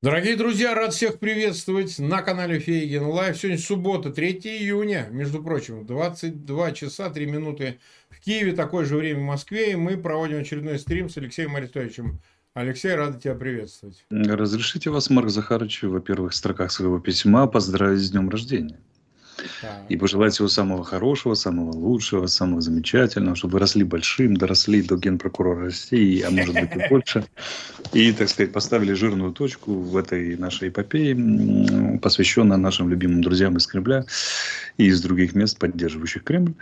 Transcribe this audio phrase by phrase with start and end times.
[0.00, 3.36] Дорогие друзья, рад всех приветствовать на канале Фейген Лайв.
[3.36, 9.18] Сегодня суббота, 3 июня, между прочим, 22 часа 3 минуты в Киеве, такое же время
[9.18, 12.20] в Москве, и мы проводим очередной стрим с Алексеем Арестовичем.
[12.54, 14.06] Алексей, рад тебя приветствовать.
[14.10, 18.78] Разрешите вас, Марк Захарович, во первых строках своего письма поздравить с днем рождения.
[19.88, 24.96] И пожелать всего самого хорошего, самого лучшего, самого замечательного, чтобы вы росли большим, доросли до
[24.96, 27.24] генпрокурора России, а может быть и больше.
[27.92, 33.66] И, так сказать, поставили жирную точку в этой нашей эпопее, посвященной нашим любимым друзьям из
[33.66, 34.04] Кремля
[34.76, 36.54] и из других мест, поддерживающих Кремль.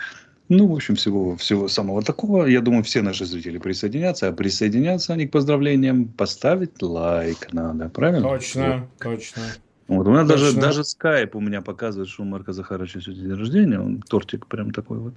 [0.48, 2.46] Ну, в общем, всего, всего самого такого.
[2.46, 4.28] Я думаю, все наши зрители присоединятся.
[4.28, 7.88] А присоединяться они к поздравлениям поставить лайк надо.
[7.88, 8.28] Правильно?
[8.28, 9.16] Точно, вот.
[9.16, 9.42] точно.
[9.88, 13.34] Вот, у меня даже, даже скайп у меня показывает, что у Марка Захаровича сегодня день
[13.34, 13.80] рождения.
[13.80, 15.14] Он тортик прям такой вот.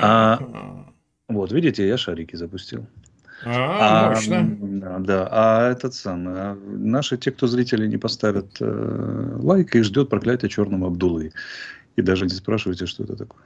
[0.00, 0.38] А,
[1.28, 2.86] вот, видите, я шарики запустил.
[3.44, 4.56] А, а мощно.
[4.60, 9.84] Да, да, а этот самый, а наши те, кто зрители не поставят э, лайк, их
[9.84, 11.32] ждет проклятие черного Абдулы.
[11.96, 13.42] И даже не спрашивайте, что это такое.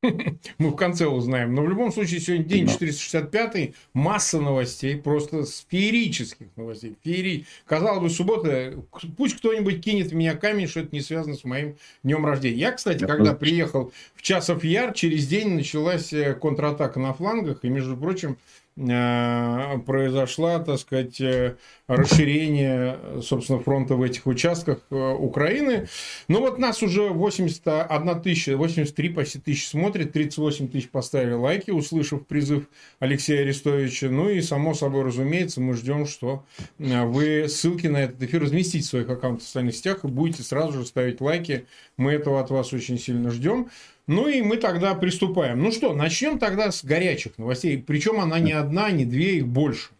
[0.58, 1.54] Мы в конце узнаем.
[1.54, 6.96] Но в любом случае, сегодня день 465 масса новостей, просто феерических новостей.
[7.04, 7.46] Феери...
[7.66, 8.74] Казалось бы, суббота,
[9.16, 12.58] пусть кто-нибудь кинет в меня камень, что это не связано с моим днем рождения.
[12.58, 17.68] Я, кстати, когда приехал в Часов Яр, через день началась э, контратака на флангах, и,
[17.68, 18.38] между прочим,
[18.78, 21.56] произошла, так сказать, э,
[21.88, 25.88] расширение, собственно, фронта в этих участках э, Украины.
[26.28, 32.26] Ну вот нас уже 81 тысяча, 83 почти тысячи смотрит, 38 тысяч поставили лайки, услышав
[32.26, 32.68] призыв
[33.00, 34.10] Алексея Арестовича.
[34.10, 36.44] Ну и, само собой, разумеется, мы ждем, что
[36.78, 40.80] вы ссылки на этот эфир разместите в своих аккаунтах в социальных сетях и будете сразу
[40.80, 41.66] же ставить лайки.
[41.96, 43.70] Мы этого от вас очень сильно ждем.
[44.08, 45.62] Ну и мы тогда приступаем.
[45.62, 47.78] Ну что, начнем тогда с горячих новостей.
[47.78, 49.90] Причем она не одна, не две, их больше.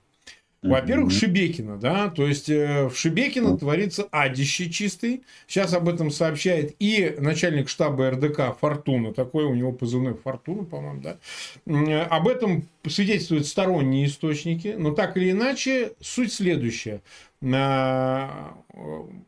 [0.60, 5.22] Во-первых, Шибекина, да, то есть э, в Шибекино творится адище чистый.
[5.46, 11.00] Сейчас об этом сообщает и начальник штаба РДК Фортуна, такой у него позывной Фортуна, по-моему,
[11.00, 11.18] да.
[11.66, 17.02] Э, об этом свидетельствуют сторонние источники, но так или иначе суть следующая.
[17.40, 18.54] Э,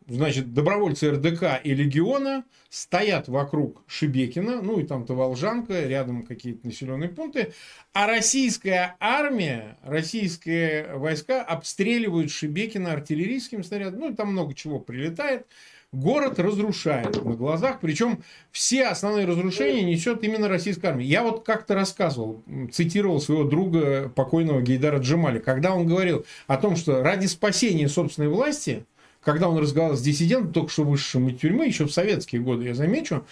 [0.08, 7.08] значит, добровольцы РДК и Легиона стоят вокруг Шибекина, ну и там-то Волжанка, рядом какие-то населенные
[7.08, 7.52] пункты,
[7.92, 15.46] а российская армия, российские войска обстреливают Шибекина артиллерийским снарядом, ну и там много чего прилетает,
[15.92, 21.06] город разрушает на глазах, причем все основные разрушения несет именно российская армия.
[21.06, 22.42] Я вот как-то рассказывал,
[22.72, 28.28] цитировал своего друга покойного Гейдара Джамали, когда он говорил о том, что ради спасения собственной
[28.28, 28.84] власти,
[29.22, 32.74] когда он разговаривал с диссидентом, только что вышедшим из тюрьмы, еще в советские годы, я
[32.74, 33.24] замечу,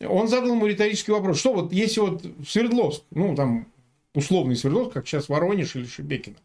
[0.00, 3.66] он задал ему риторический вопрос, что вот если вот Свердловск, ну там
[4.14, 6.36] условный Свердловск, как сейчас Воронеж или Шебекино,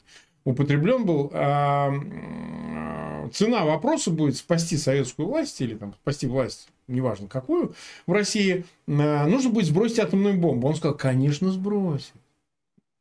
[0.46, 1.92] употреблен был, а,
[3.28, 9.28] цена вопроса будет спасти советскую власть или там, спасти власть, неважно какую, в России, а,
[9.28, 10.68] нужно будет сбросить атомную бомбу.
[10.68, 12.14] Он сказал, конечно, сбросит.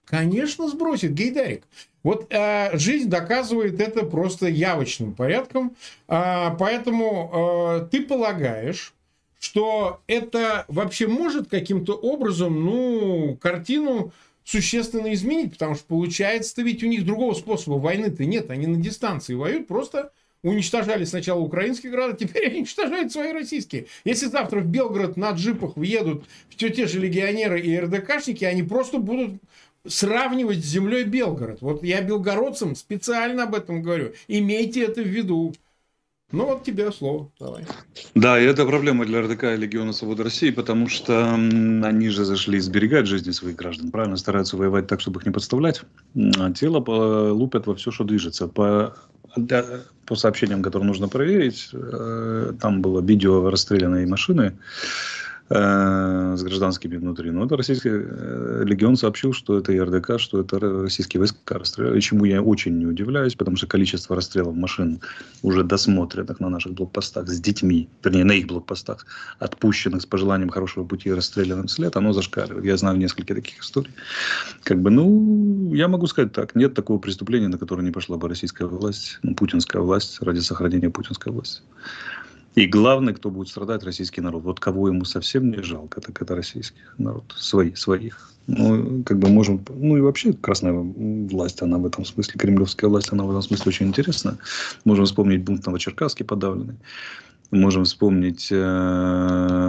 [0.06, 1.64] Конечно, сбросит Гейдарик.
[2.04, 5.74] Вот э, жизнь доказывает это просто явочным порядком.
[6.06, 8.94] Э, поэтому э, ты полагаешь,
[9.40, 14.12] что это вообще может каким-то образом, ну, картину
[14.46, 19.34] существенно изменить, потому что получается ведь у них другого способа войны-то нет, они на дистанции
[19.34, 20.12] воюют, просто
[20.42, 23.86] уничтожали сначала украинские города, теперь они уничтожают свои российские.
[24.04, 28.98] Если завтра в Белгород на джипах въедут все те же легионеры и РДКшники, они просто
[28.98, 29.42] будут
[29.84, 31.60] сравнивать с землей Белгород.
[31.60, 34.12] Вот я белгородцам специально об этом говорю.
[34.28, 35.54] Имейте это в виду.
[36.32, 37.30] Ну вот тебе слово.
[37.38, 37.64] Давай.
[38.16, 42.58] Да, и это проблема для РДК и Легиона Свободы России, потому что они же зашли
[42.58, 44.16] сберегать жизни своих граждан, правильно?
[44.16, 45.82] Стараются воевать так, чтобы их не подставлять.
[46.38, 46.78] А тело
[47.32, 48.48] лупят во все, что движется.
[48.48, 48.96] По,
[50.04, 57.30] по сообщениям, которые нужно проверить, э, там было видео расстрелянной машины Э, с гражданскими внутри.
[57.30, 62.24] Но это российский э, легион сообщил, что это РДК, что это российские войска расстреляли, чему
[62.24, 65.00] я очень не удивляюсь, потому что количество расстрелов машин
[65.42, 69.06] уже досмотренных на наших блокпостах с детьми, вернее, на их блокпостах,
[69.38, 72.64] отпущенных с пожеланием хорошего пути и расстрелянным след, оно зашкаливает.
[72.64, 73.92] Я знаю несколько таких историй.
[74.64, 78.28] Как бы, ну, я могу сказать так, нет такого преступления, на которое не пошла бы
[78.28, 81.62] российская власть, ну, путинская власть ради сохранения путинской власти.
[82.56, 84.44] И главный, кто будет страдать, российский народ.
[84.44, 87.34] Вот кого ему совсем не жалко, так это российский народ.
[87.36, 88.30] Свои, своих.
[88.46, 89.60] Ну, как бы можем...
[89.68, 93.68] Ну, и вообще красная власть, она в этом смысле, кремлевская власть, она в этом смысле
[93.68, 94.38] очень интересна.
[94.86, 96.76] Можем вспомнить бунт Новочеркасский подавленный.
[97.50, 99.68] Можем вспомнить э,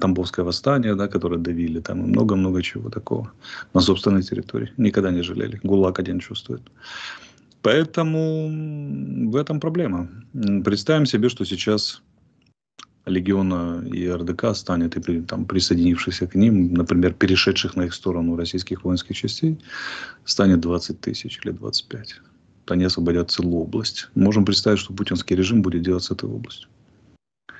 [0.00, 1.80] Тамбовское восстание, да, которое давили.
[1.80, 3.30] Там много-много чего такого
[3.74, 4.72] на собственной территории.
[4.78, 5.60] Никогда не жалели.
[5.62, 6.62] ГУЛАГ один чувствует.
[7.68, 8.48] Поэтому
[9.30, 10.08] в этом проблема.
[10.64, 12.02] Представим себе, что сейчас
[13.04, 18.84] легиона и РДК станет, и там, присоединившихся к ним, например, перешедших на их сторону российских
[18.84, 19.58] воинских частей,
[20.24, 22.22] станет 20 тысяч или 25.
[22.68, 24.08] Они освободят целую область.
[24.14, 26.70] Можем представить, что путинский режим будет делать с этой областью.
[27.48, 27.54] Ну,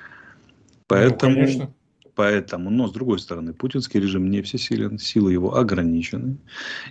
[0.87, 1.73] Поэтому, ну, конечно.
[2.19, 6.35] Поэтому, но с другой стороны, путинский режим не всесилен, силы его ограничены.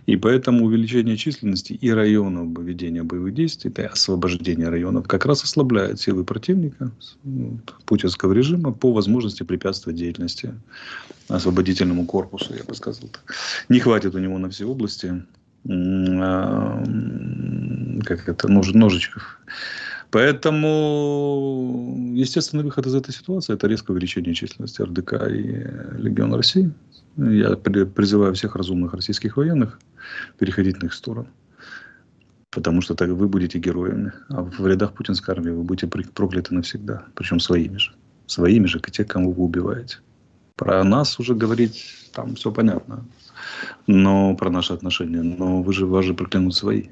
[0.07, 6.01] И поэтому увеличение численности и районов ведения боевых действий, это освобождение районов, как раз ослабляет
[6.01, 6.93] силы противника
[7.25, 10.55] ну, путинского режима по возможности препятствовать деятельности
[11.29, 13.11] освободительному корпусу, я бы сказал.
[13.11, 13.35] Так.
[13.69, 15.23] Не хватит у него на все области
[15.69, 16.83] а,
[18.07, 19.39] как это, нож, ножичков.
[20.11, 25.67] Поэтому естественный выход из этой ситуации– это резкое увеличение численности РДК и
[26.01, 26.73] Легиона России.
[27.17, 29.79] Я призываю всех разумных российских военных
[30.39, 31.29] переходить на их сторону.
[32.51, 34.13] Потому что так вы будете героями.
[34.31, 37.05] А в рядах путинской армии вы будете прокляты навсегда.
[37.15, 37.93] Причем своими же.
[38.27, 39.99] Своими же, те, кому вы убиваете.
[40.57, 41.85] Про нас уже говорить
[42.15, 43.05] там все понятно.
[43.87, 45.23] Но про наши отношения.
[45.23, 46.85] Но вы же, вас же проклянут свои.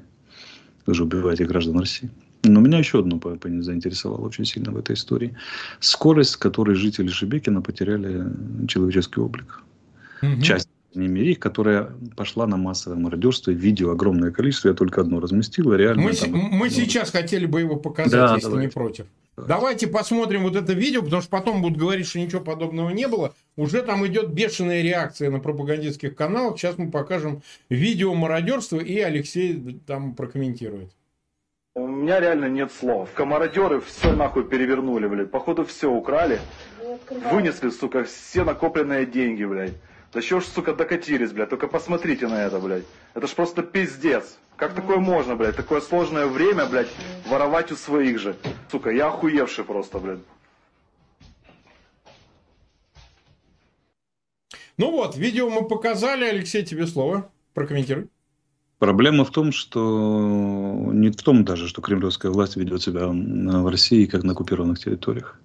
[0.85, 2.11] Вы же убиваете граждан России.
[2.47, 5.35] Но меня еще одно заинтересовало очень сильно в этой истории.
[5.79, 8.25] Скорость, с которой жители Шебекина потеряли
[8.67, 9.61] человеческий облик.
[10.21, 10.41] Угу.
[10.41, 13.51] Часть их, которая пошла на массовое мародерство.
[13.51, 15.73] Видео огромное количество, я только одно разместил.
[15.73, 18.67] Реально, мы там, мы ну, сейчас хотели бы его показать, да, если давайте.
[18.67, 19.05] не против.
[19.37, 23.35] Давайте посмотрим вот это видео, потому что потом будут говорить, что ничего подобного не было.
[23.55, 26.57] Уже там идет бешеная реакция на пропагандистских каналах.
[26.57, 30.89] Сейчас мы покажем видео мародерства, и Алексей там прокомментирует.
[31.77, 33.11] У меня реально нет слов.
[33.13, 35.29] Комародеры все нахуй перевернули, блядь.
[35.29, 36.39] Походу все украли.
[37.31, 39.73] Вынесли, сука, все накопленные деньги, блядь.
[40.11, 41.51] Да еще ж, сука, докатились, блядь.
[41.51, 42.85] Только посмотрите на это, блядь.
[43.13, 44.39] Это ж просто пиздец.
[44.55, 45.55] Как такое можно, блядь?
[45.55, 46.89] Такое сложное время, блядь,
[47.27, 48.35] воровать у своих же.
[48.71, 50.19] Сука, я охуевший просто, блядь.
[54.77, 56.25] Ну вот, видео мы показали.
[56.25, 57.31] Алексей, тебе слово.
[57.53, 58.09] Прокомментируй.
[58.79, 64.05] Проблема в том, что не в том даже, что кремлевская власть ведет себя в России
[64.05, 65.39] как на оккупированных территориях.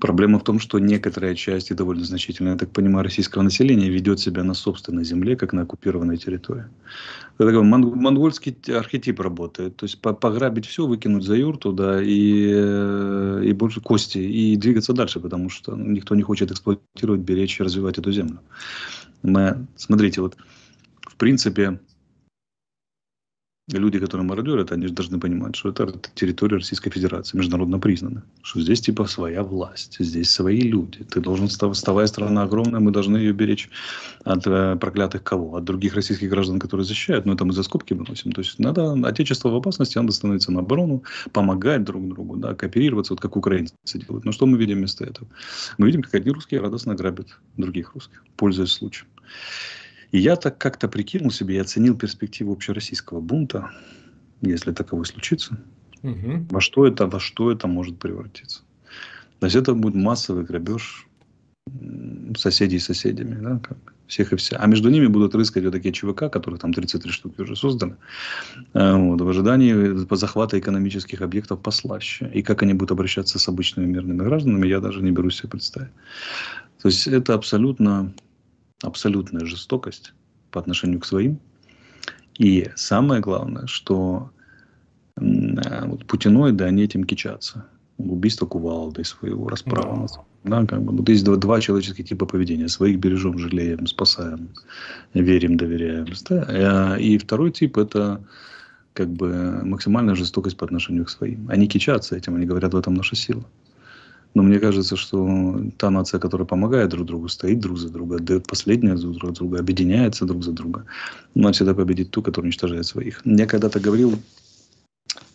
[0.00, 4.20] Проблема в том, что некоторая часть, и довольно значительная, я так понимаю, российского населения ведет
[4.20, 6.64] себя на собственной земле, как на оккупированной территории.
[7.36, 9.76] Это такой монгольский архетип работает.
[9.76, 14.92] То есть пограбить все, выкинуть за юрту, да, и, э, и больше кости, и двигаться
[14.92, 18.38] дальше, потому что никто не хочет эксплуатировать, беречь и развивать эту землю.
[19.22, 20.36] Мы, смотрите, вот
[21.00, 21.80] в принципе,
[23.76, 28.22] люди, которые мародерят, они же должны понимать, что это территория Российской Федерации, международно признана.
[28.42, 31.04] Что здесь типа своя власть, здесь свои люди.
[31.04, 33.68] Ты должен, вставая страна огромная, мы должны ее беречь
[34.24, 35.56] от э, проклятых кого?
[35.56, 37.26] От других российских граждан, которые защищают.
[37.26, 38.32] Но это мы за скобки выносим.
[38.32, 43.12] То есть надо, отечество в опасности, надо становиться на оборону, помогать друг другу, да, кооперироваться,
[43.12, 44.24] вот как украинцы делают.
[44.24, 45.28] Но что мы видим вместо этого?
[45.76, 49.08] Мы видим, как одни русские радостно грабят других русских, пользуясь случаем.
[50.12, 53.70] И я так как-то прикинул себе и оценил перспективу общероссийского бунта,
[54.40, 55.58] если таковой случится,
[56.02, 56.46] угу.
[56.50, 58.62] во что это, во что это может превратиться.
[59.40, 61.06] То есть это будет массовый грабеж
[62.36, 63.76] соседей с соседями, да, как
[64.06, 64.56] всех и вся.
[64.56, 67.96] А между ними будут рыскать вот такие ЧВК, которые там 33 штуки уже созданы,
[68.72, 72.30] э, вот, в ожидании захвата экономических объектов послаще.
[72.32, 75.92] И как они будут обращаться с обычными мирными гражданами, я даже не берусь себе представить.
[76.80, 78.14] То есть это абсолютно
[78.82, 80.12] абсолютная жестокость
[80.50, 81.38] по отношению к своим.
[82.38, 84.30] И самое главное, что
[85.16, 87.64] э, вот путиноиды, они этим кичатся.
[87.98, 90.06] Убийство кувалды своего, расправа.
[90.06, 90.22] Да.
[90.44, 92.68] Да, как бы, вот есть два, два человеческих типа поведения.
[92.68, 94.50] Своих бережем, жалеем, спасаем,
[95.14, 96.06] верим, доверяем.
[96.28, 96.94] Да?
[96.96, 98.22] Э, и второй тип– это
[98.92, 101.48] как бы максимальная жестокость по отношению к своим.
[101.50, 103.44] Они кичатся этим, они говорят, в этом наша сила.
[104.34, 108.46] Но мне кажется, что та нация, которая помогает друг другу, стоит друг за друга, дает
[108.46, 110.84] последнее друг за друга, объединяется друг за друга,
[111.34, 113.22] она всегда победит ту, которая уничтожает своих.
[113.24, 114.18] Я когда-то говорил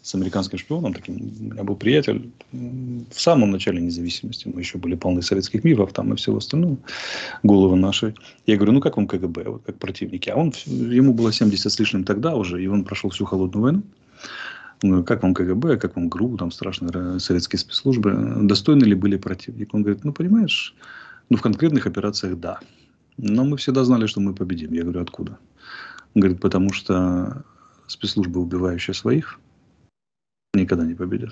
[0.04, 4.96] с американским шпионом, таким, у меня был приятель, в самом начале независимости, мы еще были
[4.96, 6.78] полны советских мифов там и всего остального,
[7.42, 8.14] головы наши.
[8.46, 10.30] Я говорю, ну как вам КГБ, вот как противники?
[10.30, 13.82] А он, ему было 70 с лишним тогда уже, и он прошел всю холодную войну.
[14.84, 19.74] Ну, как вам КГБ, как вам ГРУ, там страшные советские спецслужбы, достойны ли были противник?
[19.74, 20.76] Он говорит, ну, понимаешь,
[21.30, 22.60] ну, в конкретных операциях да.
[23.18, 24.74] Но мы всегда знали, что мы победим.
[24.74, 25.40] Я говорю, откуда?
[26.14, 27.46] Он говорит, потому что
[27.88, 29.40] спецслужбы, убивающие своих,
[30.54, 31.32] никогда не победят.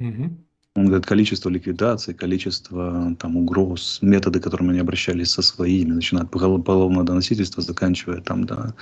[0.00, 0.38] Угу.
[0.76, 6.32] Он говорит, количество ликвидаций, количество там, угроз, методы, которыми они обращались со своими, начиная от
[6.32, 8.74] поголовного доносительства, заканчивая там, да,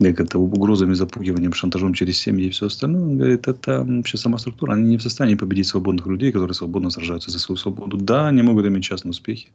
[0.00, 3.02] это, угрозами, запугиванием, шантажом через семьи и все остальное.
[3.02, 4.72] Он говорит, это вообще сама структура.
[4.72, 7.98] Они не в состоянии победить свободных людей, которые свободно сражаются за свою свободу.
[7.98, 9.48] Да, они могут иметь частные успехи,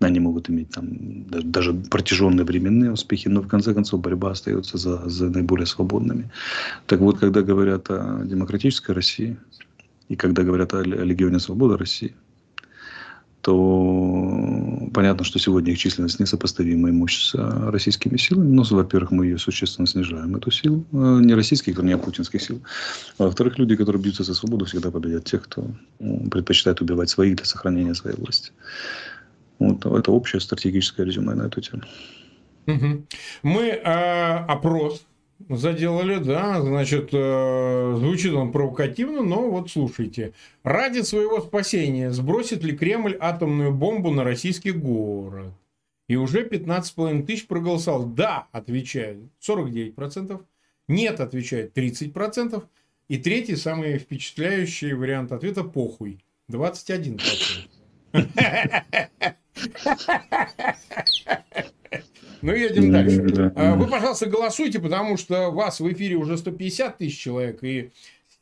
[0.00, 0.88] они могут иметь там
[1.28, 6.30] даже протяженные временные успехи, но в конце концов борьба остается за, за наиболее свободными.
[6.86, 9.36] Так вот, когда говорят о демократической России,
[10.10, 12.14] и когда говорят о Легионе Свободы России,
[13.42, 18.48] то понятно, что сегодня их численность несопоставима мощь с э, российскими силами.
[18.48, 20.84] Но, во-первых, мы ее существенно снижаем, эту силу.
[20.92, 22.60] Э, не российских, не а путинских сил.
[23.18, 25.64] А во-вторых, люди, которые бьются за свободу, всегда победят тех, кто
[25.98, 28.50] предпочитает убивать своих для сохранения своей власти.
[29.60, 31.82] Вот это общее стратегическое резюме на эту тему.
[33.42, 35.06] Мы э, опрос
[35.48, 40.32] заделали, да, значит, э, звучит он провокативно, но вот слушайте.
[40.62, 45.52] Ради своего спасения сбросит ли Кремль атомную бомбу на российский город?
[46.08, 48.04] И уже 15,5 тысяч проголосовал.
[48.04, 50.40] Да, отвечает 49%.
[50.88, 52.62] Нет, отвечает 30%.
[53.08, 56.18] И третий, самый впечатляющий вариант ответа– похуй.
[56.50, 57.20] 21%.
[62.42, 63.52] Ну, едем дальше.
[63.56, 67.90] А, вы, пожалуйста, голосуйте, потому что вас в эфире уже 150 тысяч человек, и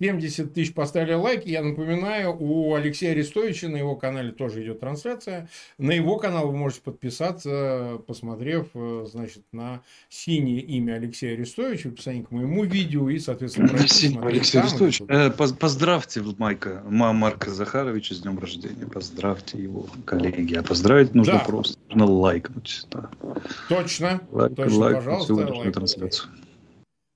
[0.01, 1.49] 70 тысяч поставили лайки.
[1.49, 5.49] Я напоминаю, у Алексея Арестовича на его канале тоже идет трансляция.
[5.77, 12.25] На его канал вы можете подписаться, посмотрев, э, значит, на синее имя Алексея Арестовича, описание
[12.25, 18.87] к моему видео и, соответственно, Алексей Арестович, э, поздравьте Майка, Марка Захаровича с днем рождения.
[18.87, 20.55] Поздравьте его, коллеги.
[20.55, 21.39] А поздравить нужно да.
[21.41, 22.87] просто, нужно лайкнуть.
[22.91, 23.11] Да.
[23.69, 24.21] Точно.
[24.31, 25.35] Лайк, точно, лайк, пожалуйста.
[25.35, 25.75] Лайкнуть.
[25.75, 26.31] трансляцию.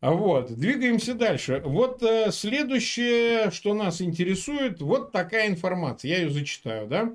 [0.03, 1.63] Вот, двигаемся дальше.
[1.65, 6.11] Вот э, следующее, что нас интересует, вот такая информация.
[6.11, 7.13] Я ее зачитаю, да.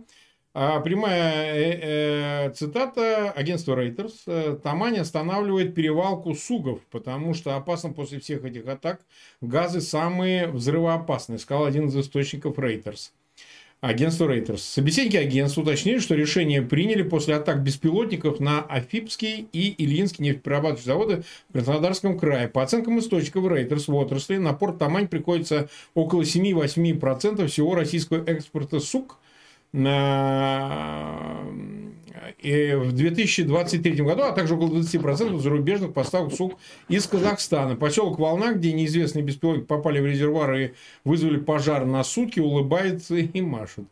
[0.53, 4.13] А, прямая э, э, цитата агентства Reuters.
[4.25, 9.01] Э, Тамань останавливает перевалку сугов, потому что опасно после всех этих атак.
[9.41, 13.11] Газы самые взрывоопасные, сказал один из источников Reuters
[13.81, 14.57] агентство Reuters.
[14.57, 21.23] Собеседники агентства уточнили, что решение приняли после атак беспилотников на Афипский и Ильинский нефтеперерабатывающие заводы
[21.49, 22.47] в Краснодарском крае.
[22.47, 28.79] По оценкам источников Reuters в отрасли на порт Тамань приходится около 7-8% всего российского экспорта
[28.79, 29.17] сук–
[32.39, 36.57] и в 2023 году, а также около 20% зарубежных поставок сук
[36.87, 37.75] из Казахстана.
[37.75, 43.41] Поселок Волна, где неизвестные беспилотники попали в резервуар и вызвали пожар на сутки, улыбается и
[43.41, 43.85] машет.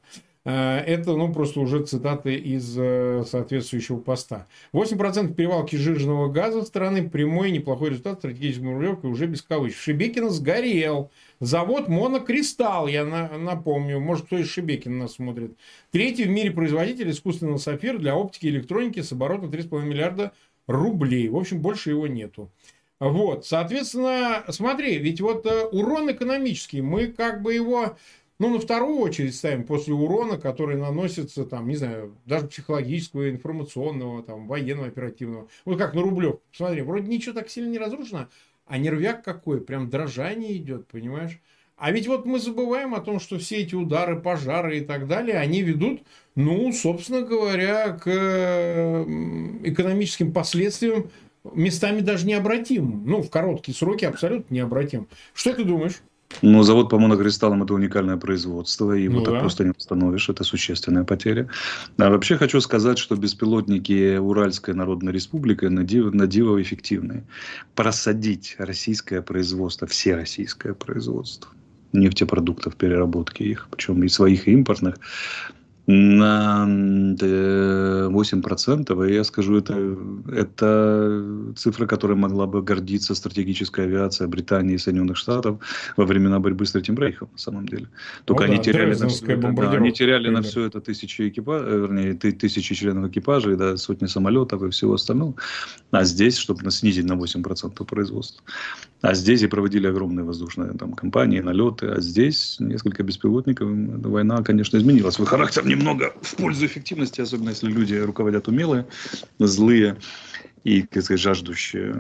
[0.46, 4.48] Э, это, ну, просто уже цитаты из э, соответствующего поста.
[4.74, 9.80] 8% перевалки жирного газа страны, прямой неплохой результат стратегической рублевки уже без кавычек.
[9.80, 11.12] Шебекина сгорел.
[11.40, 15.58] Завод Монокристалл, я на, напомню, может, кто из Шебекина нас смотрит.
[15.92, 20.32] Третий в мире производитель искусственного сапфира для оптики и электроники с оборотом 3,5 миллиарда
[20.68, 21.28] рублей.
[21.28, 22.52] В общем, больше его нету.
[23.00, 27.98] Вот, соответственно, смотри, ведь вот э, урон экономический, мы как бы его
[28.40, 34.24] ну, на вторую очередь ставим после урона, который наносится, там, не знаю, даже психологического, информационного,
[34.24, 35.48] там, военного, оперативного.
[35.64, 36.38] Вот как на Рублев.
[36.52, 38.28] Смотри, вроде ничего так сильно не разрушено,
[38.66, 41.40] а нервяк какой, прям дрожание идет, понимаешь?
[41.78, 45.38] А ведь вот мы забываем о том, что все эти удары, пожары и так далее,
[45.38, 46.04] они ведут,
[46.36, 48.08] ну, собственно говоря, к
[49.64, 51.10] экономическим последствиям
[51.54, 53.06] местами даже необратимым.
[53.06, 55.08] Ну, в короткие сроки абсолютно необратим.
[55.34, 56.02] Что ты думаешь?
[56.42, 59.40] Ну, завод по монокристаллам– это уникальное производство, и его ну, так да.
[59.40, 61.48] просто не установишь, это существенная потеря.
[61.98, 67.24] А вообще хочу сказать, что беспилотники Уральской Народной Республики на диво, на диво эффективные.
[67.76, 71.50] Просадить российское производство, все российское производство
[71.94, 74.96] нефтепродуктов, переработки их, причем и своих, и импортных,
[75.88, 79.98] на 8%, и я скажу, это,
[80.32, 85.60] это цифра, которой могла бы гордиться стратегическая авиация Британии и Соединенных Штатов
[85.96, 87.88] во времена борьбы с Третьим Рейхом, на самом деле.
[88.26, 91.30] Только ну, они, да, теряли на все это, да, они теряли на все это тысячи
[91.30, 95.36] экипажей, э, вернее, тысячи членов экипажа, да, сотни самолетов и всего остального.
[95.92, 98.44] А здесь, чтобы снизить на 8% производства.
[99.06, 101.88] А здесь и проводили огромные воздушные там, компании, налеты.
[101.88, 103.70] А здесь несколько беспилотников.
[103.70, 108.88] Война, конечно, изменила свой характер немного в пользу эффективности, особенно если люди руководят умелые,
[109.38, 109.98] злые
[110.66, 111.94] и, сказать, жаждущие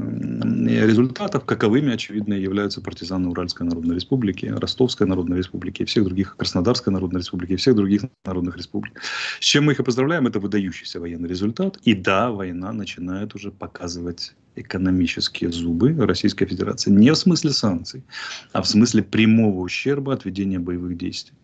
[0.87, 6.91] результатов, каковыми, очевидно, являются партизаны Уральской Народной Республики, Ростовской Народной Республики, и всех других, Краснодарской
[6.91, 8.99] Народной Республики, и всех других народных республик.
[9.39, 11.77] С чем мы их и поздравляем, это выдающийся военный результат.
[11.83, 16.89] И да, война начинает уже показывать экономические зубы Российской Федерации.
[16.89, 18.03] Не в смысле санкций,
[18.51, 21.37] а в смысле прямого ущерба от ведения боевых действий.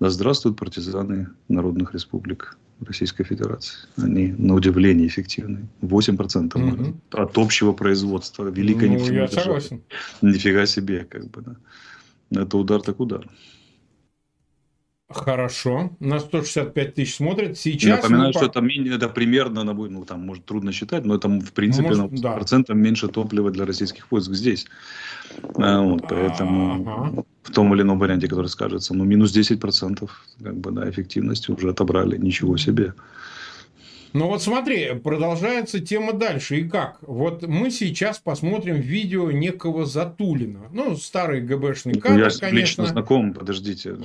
[0.00, 3.76] Да здравствуют партизаны народных республик Российской Федерации.
[3.96, 5.68] Они, на удивление, эффективны.
[5.82, 6.94] 8% mm-hmm.
[7.10, 8.48] от общего производства.
[8.50, 9.82] Великой ну, я согласен.
[10.22, 12.42] Нифига себе, как бы, да.
[12.42, 13.26] Это удар так удар.
[15.10, 15.90] Хорошо.
[16.00, 17.56] На 165 тысяч смотрят.
[17.56, 18.02] Сейчас...
[18.02, 22.12] Напоминаю, что это, это примерно, ну, там, может, трудно считать, но это, в принципе, может,
[22.12, 22.32] на да.
[22.32, 24.66] процентом меньше топлива для российских войск здесь.
[25.56, 27.24] А, вот, поэтому ага.
[27.42, 30.10] в том или ином варианте, который скажется, ну, минус 10%
[30.42, 32.18] как бы, да, эффективности уже отобрали.
[32.18, 32.92] Ничего себе.
[34.12, 36.60] Ну вот смотри, продолжается тема дальше.
[36.60, 36.98] И как?
[37.02, 40.68] Вот мы сейчас посмотрим видео некого Затулина.
[40.72, 42.46] Ну, старый ГБшный ну, кадр, Я конечно.
[42.50, 43.96] лично знаком, подождите.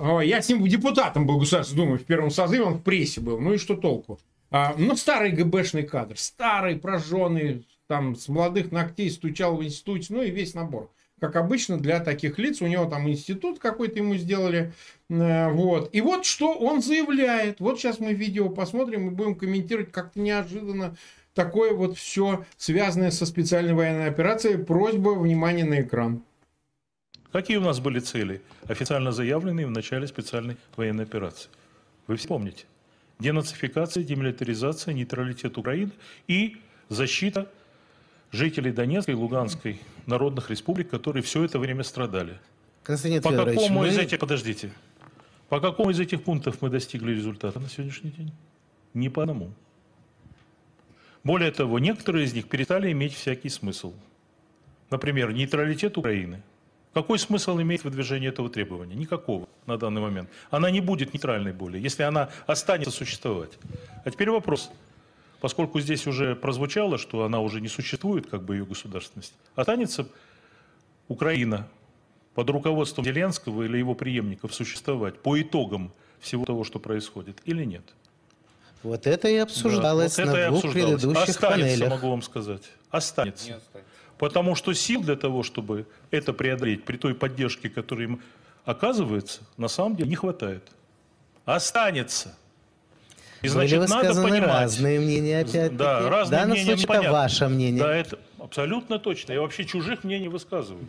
[0.00, 3.40] А, я с ним депутатом был Государственной Думы в первом созыве, он в прессе был.
[3.40, 4.18] Ну и что толку?
[4.50, 6.16] А, ну, старый ГБшный кадр.
[6.16, 11.78] Старый, прожженный, там, с молодых ногтей стучал в институте, ну и весь набор как обычно,
[11.78, 12.60] для таких лиц.
[12.60, 14.72] У него там институт какой-то ему сделали.
[15.08, 15.88] Э, вот.
[15.92, 17.60] И вот что он заявляет.
[17.60, 20.96] Вот сейчас мы видео посмотрим и будем комментировать как-то неожиданно
[21.34, 24.58] такое вот все связанное со специальной военной операцией.
[24.58, 26.22] Просьба внимания на экран.
[27.32, 31.50] Какие у нас были цели, официально заявленные в начале специальной военной операции?
[32.06, 32.64] Вы все помните.
[33.18, 35.92] Денацификация, демилитаризация, нейтралитет Украины
[36.28, 36.56] и
[36.88, 37.50] защита
[38.32, 42.38] жителей Донецкой и Луганской народных республик, которые все это время страдали.
[42.82, 43.88] Константин по какому мы...
[43.88, 44.70] из этих, подождите,
[45.48, 48.32] по какому из этих пунктов мы достигли результата на сегодняшний день?
[48.94, 49.52] Ни по одному.
[51.24, 53.92] Более того, некоторые из них перестали иметь всякий смысл.
[54.90, 56.42] Например, нейтралитет Украины.
[56.94, 58.94] Какой смысл имеет выдвижение этого требования?
[58.94, 60.30] Никакого на данный момент.
[60.50, 63.58] Она не будет нейтральной более, если она останется существовать.
[64.04, 64.70] А теперь вопрос
[65.40, 70.08] поскольку здесь уже прозвучало, что она уже не существует, как бы ее государственность, останется
[71.08, 71.68] Украина
[72.34, 77.84] под руководством Зеленского или его преемников существовать по итогам всего того, что происходит, или нет?
[78.82, 81.00] Вот это и обсуждалось да, вот на это двух обсуждалось.
[81.00, 81.90] предыдущих останется, панелях.
[81.90, 82.62] могу вам сказать.
[82.90, 83.56] Останется.
[83.56, 83.90] останется.
[84.18, 88.22] Потому что сил для того, чтобы это преодолеть, при той поддержке, которая им
[88.64, 90.62] оказывается, на самом деле не хватает.
[91.44, 92.36] Останется.
[93.42, 94.48] И, значит, Были надо понимать.
[94.48, 97.06] разные мнения опять Да, разные В данном мнения случае непонятно.
[97.06, 97.82] это ваше мнение.
[97.82, 99.32] Да, это абсолютно точно.
[99.32, 100.86] Я вообще чужих мнений высказываю.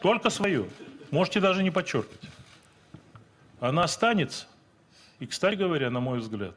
[0.00, 0.66] Только свое.
[1.10, 2.22] Можете даже не подчеркивать.
[3.60, 4.46] Она останется.
[5.20, 6.54] И, кстати говоря, на мой взгляд,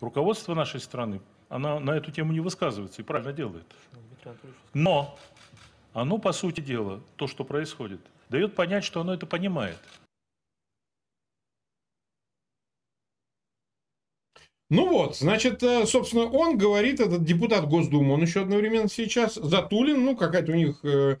[0.00, 3.66] руководство нашей страны, она на эту тему не высказывается и правильно делает.
[4.74, 5.18] Но
[5.92, 9.78] оно, по сути дела, то, что происходит, дает понять, что оно это понимает.
[14.70, 20.04] Ну вот, значит, э, собственно, он говорит, этот депутат Госдумы, он еще одновременно сейчас, Затулин,
[20.04, 21.16] ну, какая-то у них э,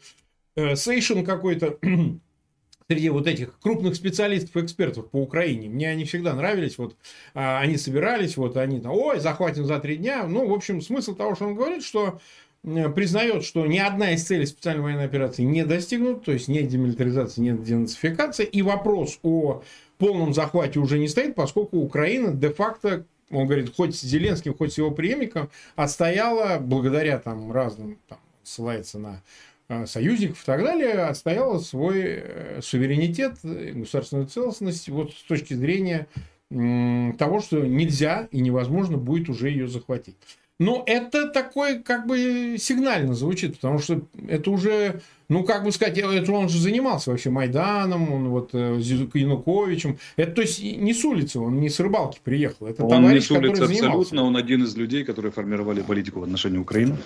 [0.54, 1.78] э, сейшн какой-то
[2.88, 5.70] среди вот этих крупных специалистов и экспертов по Украине.
[5.70, 6.96] Мне они всегда нравились, вот
[7.34, 10.26] э, они собирались, вот они там, ой, захватим за три дня.
[10.26, 12.20] Ну, в общем, смысл того, что он говорит, что
[12.62, 17.40] признает, что ни одна из целей специальной военной операции не достигнута, то есть нет демилитаризации,
[17.40, 19.62] нет денацификации, и вопрос о
[19.96, 24.78] полном захвате уже не стоит, поскольку Украина де-факто он говорит, хоть с Зеленским, хоть с
[24.78, 29.22] его преемником, отстояла, благодаря там разным, там, ссылается на
[29.68, 36.06] э, союзников и так далее, отстояла свой э, суверенитет, государственную целостность вот с точки зрения
[36.50, 40.16] того, что нельзя и невозможно будет уже ее захватить.
[40.58, 45.98] Но это такой как бы сигнально звучит, потому что это уже ну, как бы сказать,
[45.98, 49.98] это он же занимался вообще Майданом, он вот э, Януковичем.
[50.16, 52.66] Это то есть не с улицы, он не с рыбалки приехал.
[52.66, 56.22] Это он товарищ, не с улицы абсолютно, он один из людей, которые формировали политику в
[56.22, 56.96] отношении Украины.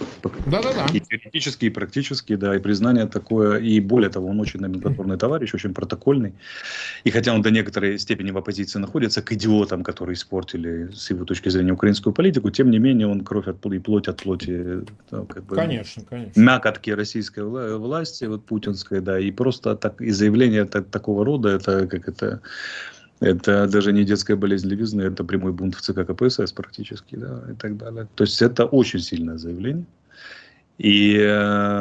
[0.46, 0.86] Да-да-да.
[0.94, 3.58] И теоретически, и практически, да, и признание такое.
[3.58, 6.32] И более того, он очень номенклатурный товарищ, очень протокольный.
[7.02, 11.24] И хотя он до некоторой степени в оппозиции находится к идиотам, которые испортили с его
[11.24, 14.82] точки зрения украинскую политику, тем не менее он кровь от и плоть от плоти.
[15.10, 16.40] Там, как бы, конечно, конечно.
[16.40, 17.42] Мякотки российской
[17.78, 22.08] власти власти, вот путинской, да, и просто так, и заявление так, такого рода, это как
[22.08, 22.40] это,
[23.20, 27.54] это даже не детская болезнь левизны, это прямой бунт в ЦК КПСС практически, да, и
[27.54, 28.06] так далее.
[28.14, 29.84] То есть это очень сильное заявление.
[30.78, 31.78] И э,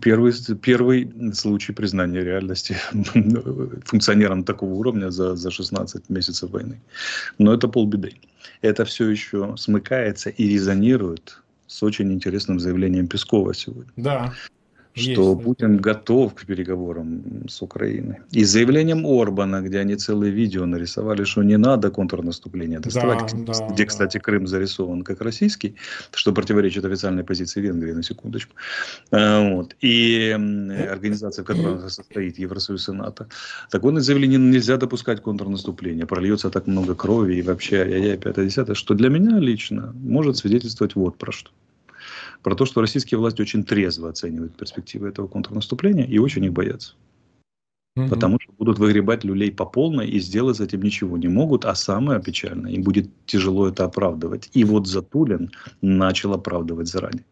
[0.00, 2.76] первый, первый случай признания реальности
[3.84, 6.80] функционером такого уровня за, за 16 месяцев войны.
[7.38, 8.14] Но это полбеды.
[8.62, 13.92] Это все еще смыкается и резонирует с очень интересным заявлением Пескова сегодня.
[13.96, 14.34] Да.
[15.00, 15.82] Что Есть, Путин да.
[15.82, 18.18] готов к переговорам с Украиной.
[18.30, 23.68] И заявлением Орбана, где они целое видео нарисовали, что не надо контрнаступление доставать, да, да,
[23.68, 25.74] где, кстати, Крым зарисован как российский,
[26.12, 28.54] что противоречит официальной позиции Венгрии, на секундочку.
[29.10, 29.76] А, вот.
[29.80, 30.30] И
[30.90, 33.28] организация, в которой она состоит, Евросоюз и НАТО.
[33.70, 38.36] Так он заявление нельзя допускать контрнаступление, прольется так много крови и вообще, я, я, 5
[38.36, 41.50] 10 что для меня лично может свидетельствовать вот про что
[42.42, 46.94] про то, что российские власти очень трезво оценивают перспективы этого контрнаступления и очень их боятся.
[47.96, 48.08] Угу.
[48.08, 51.64] Потому что будут выгребать люлей по полной и сделать с этим ничего не могут.
[51.64, 54.48] А самое печальное, им будет тяжело это оправдывать.
[54.52, 55.50] И вот Затулин
[55.82, 57.24] начал оправдывать заранее.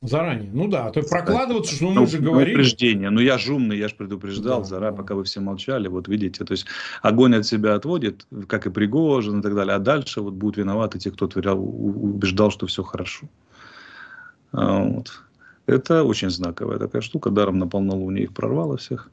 [0.00, 0.50] Заранее.
[0.52, 2.54] Ну да, то прокладываться, что ну, мы же говорили.
[2.54, 3.10] Предупреждение.
[3.10, 5.02] Ну я же умный, я же предупреждал да, заранее, да.
[5.02, 5.86] пока вы все молчали.
[5.86, 6.66] Вот видите, то есть
[7.02, 9.76] огонь от себя отводит, как и Пригожин и так далее.
[9.76, 13.28] А дальше вот будут виноваты те, кто творял, убеждал, что все хорошо.
[14.52, 15.12] А, вот.
[15.66, 17.30] Это очень знаковая такая штука.
[17.30, 19.10] Даром на полнолуние их прорвало всех.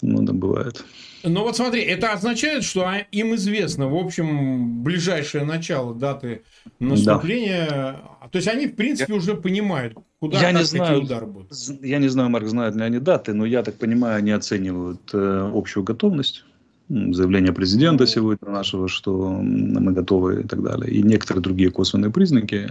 [0.00, 0.84] Ну, да, бывает.
[1.22, 6.42] Ну, вот смотри, это означает, что им известно, в общем, ближайшее начало даты
[6.80, 7.68] наступления.
[7.70, 8.28] Да.
[8.32, 11.52] То есть, они, в принципе, я, уже понимают, куда я не знаю, удар будет.
[11.82, 15.50] Я не знаю, Марк, знают ли они даты, но я так понимаю, они оценивают э,
[15.54, 16.44] общую готовность
[16.88, 22.70] заявление президента сегодня нашего, что мы готовы и так далее, и некоторые другие косвенные признаки.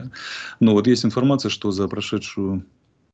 [0.59, 2.63] Но вот есть информация, что за прошедшую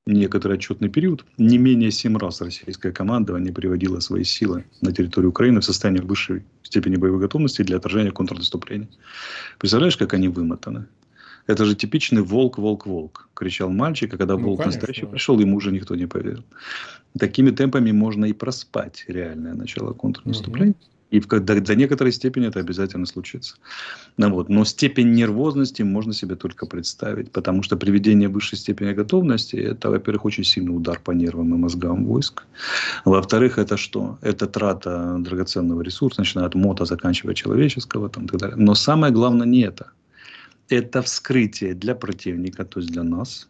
[0.07, 5.59] некоторый отчетный период не менее семь раз российское командование приводило свои силы на территорию Украины
[5.59, 8.87] в состоянии высшей степени боевой готовности для отражения контрнаступления.
[9.59, 10.85] Представляешь, как они вымотаны?
[11.47, 14.79] Это же типичный волк, волк, волк, кричал мальчик, а когда ну, волк конечно.
[14.79, 16.43] настоящий пришел, ему уже никто не поверил.
[17.17, 20.71] Такими темпами можно и проспать реальное начало контрнаступления.
[20.71, 20.97] Угу.
[21.09, 23.55] И в, до, до некоторой степени это обязательно случится.
[24.17, 24.49] Ну, вот.
[24.49, 30.25] Но степень нервозности можно себе только представить, потому что приведение высшей степени готовности– это, во-первых,
[30.25, 32.43] очень сильный удар по нервам и мозгам войск.
[33.05, 34.17] Во-вторых, это что?
[34.21, 38.57] Это трата драгоценного ресурса, начиная от мота, заканчивая человеческого там, и так далее.
[38.57, 39.91] Но самое главное не это.
[40.69, 43.47] Это вскрытие для противника, то есть для нас,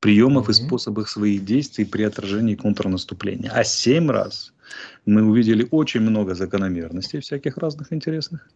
[0.00, 0.50] приемов mm-hmm.
[0.50, 3.50] и способов своих действий при отражении контрнаступления.
[3.50, 4.52] А семь раз–
[5.06, 8.48] мы увидели очень много закономерностей всяких разных интересных,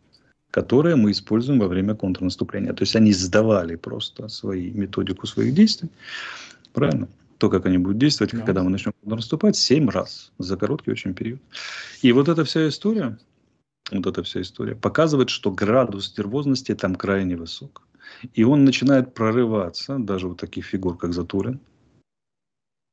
[0.51, 2.73] которые мы используем во время контрнаступления.
[2.73, 5.89] То есть они сдавали просто свои методику своих действий.
[6.73, 7.09] Правильно?
[7.39, 8.41] То, как они будут действовать, да.
[8.41, 11.41] когда мы начнем наступать, семь раз за короткий очень период.
[12.03, 13.19] И вот эта вся история,
[13.91, 17.83] вот эта вся история показывает, что градус нервозности там крайне высок.
[18.35, 21.61] И он начинает прорываться, даже у таких фигур, как Затулин,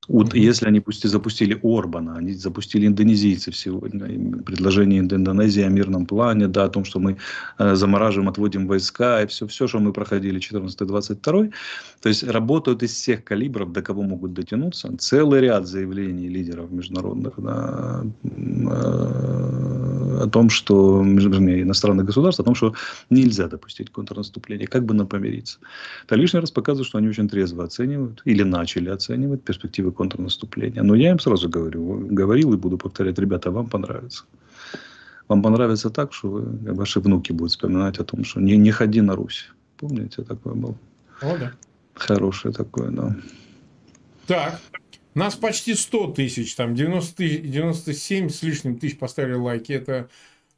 [0.09, 6.47] вот если они пусти, запустили Орбана, они запустили индонезийцев сегодня, предложение Индонезии о мирном плане,
[6.47, 7.17] да, о том, что мы
[7.59, 11.53] э, замораживаем, отводим войска, и все, все, что мы проходили 14-22.
[12.01, 14.89] То есть работают из всех калибров, до кого могут дотянуться.
[14.97, 19.88] Целый ряд заявлений лидеров международных да, э,
[20.19, 22.73] о том, что иностранных государств, о том, что
[23.09, 25.59] нельзя допустить контрнаступление, как бы нам помириться.
[26.05, 30.83] Это лишний раз показывает, что они очень трезво оценивают или начали оценивать перспективы контрнаступления.
[30.83, 34.23] Но я им сразу говорю, говорил и буду повторять, ребята, вам понравится.
[35.27, 39.01] Вам понравится так, что вы, ваши внуки будут вспоминать о том, что не, не ходи
[39.01, 39.51] на Русь.
[39.77, 40.75] Помните, такое было?
[41.21, 41.51] О, да.
[41.93, 43.15] Хорошее такое, да.
[44.25, 44.59] Так,
[45.13, 49.73] нас почти 100 тысяч, там 90, 97 с лишним тысяч поставили лайки.
[49.73, 50.09] Это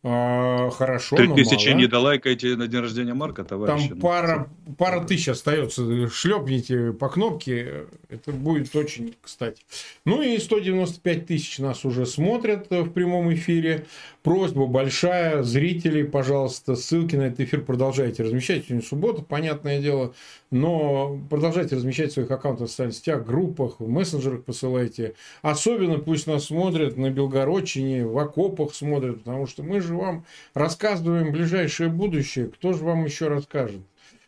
[0.04, 3.90] а, хорошо, Три тысячи не долайкайте на день рождения Марка, товарищи.
[3.90, 6.10] Там пара, пара тысяч остается.
[6.10, 7.86] Шлепните по кнопке.
[8.10, 9.62] Это будет очень кстати.
[10.04, 13.86] Ну и 195 тысяч нас уже смотрят в прямом эфире.
[14.24, 15.44] Просьба большая.
[15.44, 18.66] Зрители, пожалуйста, ссылки на этот эфир продолжайте размещать.
[18.66, 20.16] Сегодня суббота, понятное дело.
[20.52, 25.16] Но продолжайте размещать своих аккаунтах в социальных сетях, группах, в мессенджерах посылайте.
[25.42, 31.32] Особенно пусть нас смотрят на Белгородчине, в окопах смотрят, потому что мы же вам рассказываем
[31.32, 32.48] ближайшее будущее.
[32.50, 33.82] Кто же вам еще расскажет?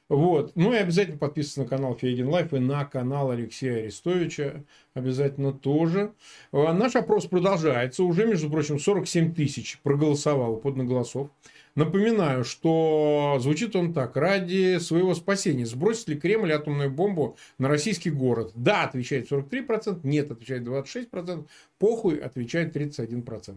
[0.08, 0.56] Вот.
[0.56, 4.64] Ну и обязательно подписывайтесь на канал Фейгин Live и на канал Алексея Арестовича.
[4.94, 6.14] Обязательно тоже.
[6.52, 8.04] А, наш опрос продолжается.
[8.04, 11.30] Уже, между прочим, 47 тысяч проголосовало под на голосов.
[11.76, 14.16] Напоминаю, что звучит он так.
[14.16, 18.52] Ради своего спасения сбросит ли Кремль атомную бомбу на российский город?
[18.54, 20.02] Да, отвечает 43%.
[20.04, 21.48] Нет, отвечает 26%.
[21.80, 23.56] Похуй, отвечает 31%.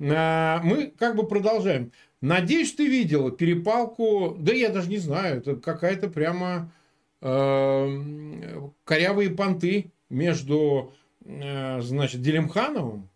[0.00, 1.92] А, мы как бы продолжаем.
[2.22, 4.34] Надеюсь, ты видела перепалку.
[4.38, 5.38] Да я даже не знаю.
[5.38, 6.72] Это какая-то прямо
[7.20, 13.10] э, корявые понты между э, значит, Делимхановым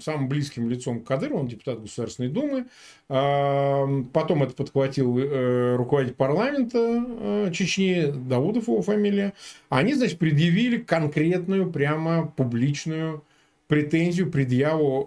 [0.00, 2.66] самым близким лицом к Кадырову, он депутат Государственной Думы.
[3.08, 9.34] Потом это подхватил э, руководитель парламента э, Чечни, Даудов его фамилия.
[9.68, 13.24] Они, значит, предъявили конкретную, прямо публичную
[13.66, 15.06] претензию, предъяву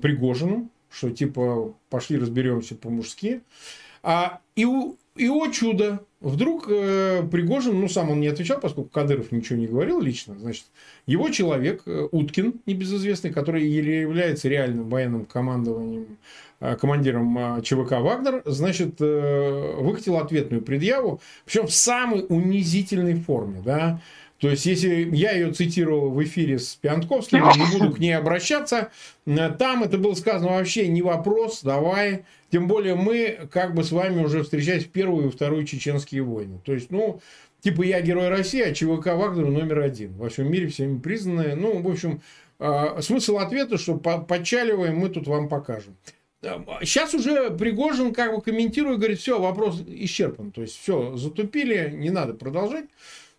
[0.00, 3.42] Пригожину, что типа пошли разберемся по-мужски.
[4.02, 4.66] А, и,
[5.16, 9.66] и о чудо, вдруг э, Пригожин, ну сам он не отвечал, поскольку Кадыров ничего не
[9.66, 10.64] говорил лично, значит,
[11.06, 16.18] его человек э, Уткин, небезызвестный, который является реальным военным командованием,
[16.60, 23.60] э, командиром э, ЧВК «Вагнер», значит, э, выкатил ответную предъяву, причем в самой унизительной форме,
[23.64, 24.00] да,
[24.42, 28.90] то есть, если я ее цитировал в эфире с Пиантковским, не буду к ней обращаться,
[29.24, 32.24] там это было сказано вообще не вопрос, давай.
[32.50, 36.58] Тем более мы как бы с вами уже встречались в первую и вторую чеченские войны.
[36.64, 37.20] То есть, ну,
[37.60, 40.12] типа я герой России, а ЧВК Вагнер номер один.
[40.14, 41.54] Во всем мире всеми признанные.
[41.54, 42.20] Ну, в общем,
[42.58, 45.96] э, смысл ответа, что подчаливаем, мы тут вам покажем.
[46.80, 50.50] Сейчас уже Пригожин как бы комментирует, говорит, все, вопрос исчерпан.
[50.50, 52.86] То есть, все, затупили, не надо продолжать.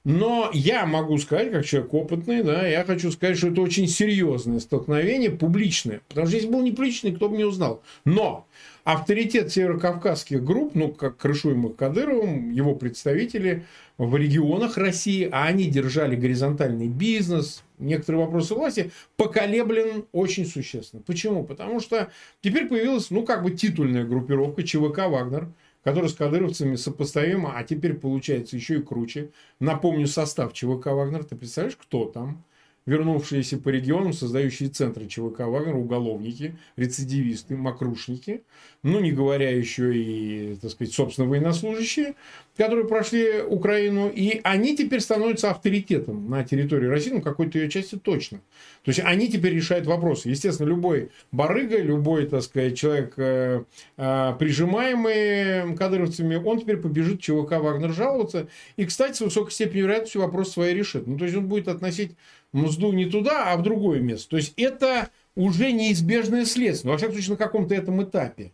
[0.06, 4.60] Но я могу сказать, как человек опытный, да, я хочу сказать, что это очень серьезное
[4.60, 6.02] столкновение, публичное.
[6.10, 7.82] Потому что если был не публичный, кто бы не узнал.
[8.04, 8.46] Но
[8.84, 13.66] авторитет северокавказских групп, ну, как крышуемых Кадыровым, его представители
[13.98, 21.02] в регионах России, а они держали горизонтальный бизнес, некоторые вопросы власти, поколеблен очень существенно.
[21.06, 21.46] Почему?
[21.46, 22.12] Потому что
[22.42, 25.48] теперь появилась, ну, как бы титульная группировка ЧВК «Вагнер»,
[25.84, 29.32] который с кадыровцами сопоставимо, а теперь получается еще и круче.
[29.60, 31.24] Напомню состав ЧВК «Вагнер».
[31.24, 32.44] Ты представляешь, кто там?
[32.86, 38.44] Вернувшиеся по регионам, создающие центры ЧВК «Вагнер», уголовники, рецидивисты, мокрушники.
[38.84, 42.16] Ну, не говоря еще и, так сказать, собственно, военнослужащие,
[42.58, 44.10] которые прошли Украину.
[44.10, 48.40] И они теперь становятся авторитетом на территории России, ну, какой-то ее части точно.
[48.84, 50.28] То есть, они теперь решают вопросы.
[50.28, 53.64] Естественно, любой барыга, любой, так сказать, человек, э,
[53.96, 58.48] э, прижимаемый кадыровцами, он теперь побежит ЧВК «Вагнер» жаловаться.
[58.76, 61.08] И, кстати, с высокой степенью вероятности вопрос свои решит.
[61.08, 62.12] Ну, то есть, он будет относить
[62.54, 64.30] мзду не туда, а в другое место.
[64.32, 66.90] То есть, это уже неизбежное следствие.
[66.90, 68.52] Ну, во всяком случае, на каком-то этом этапе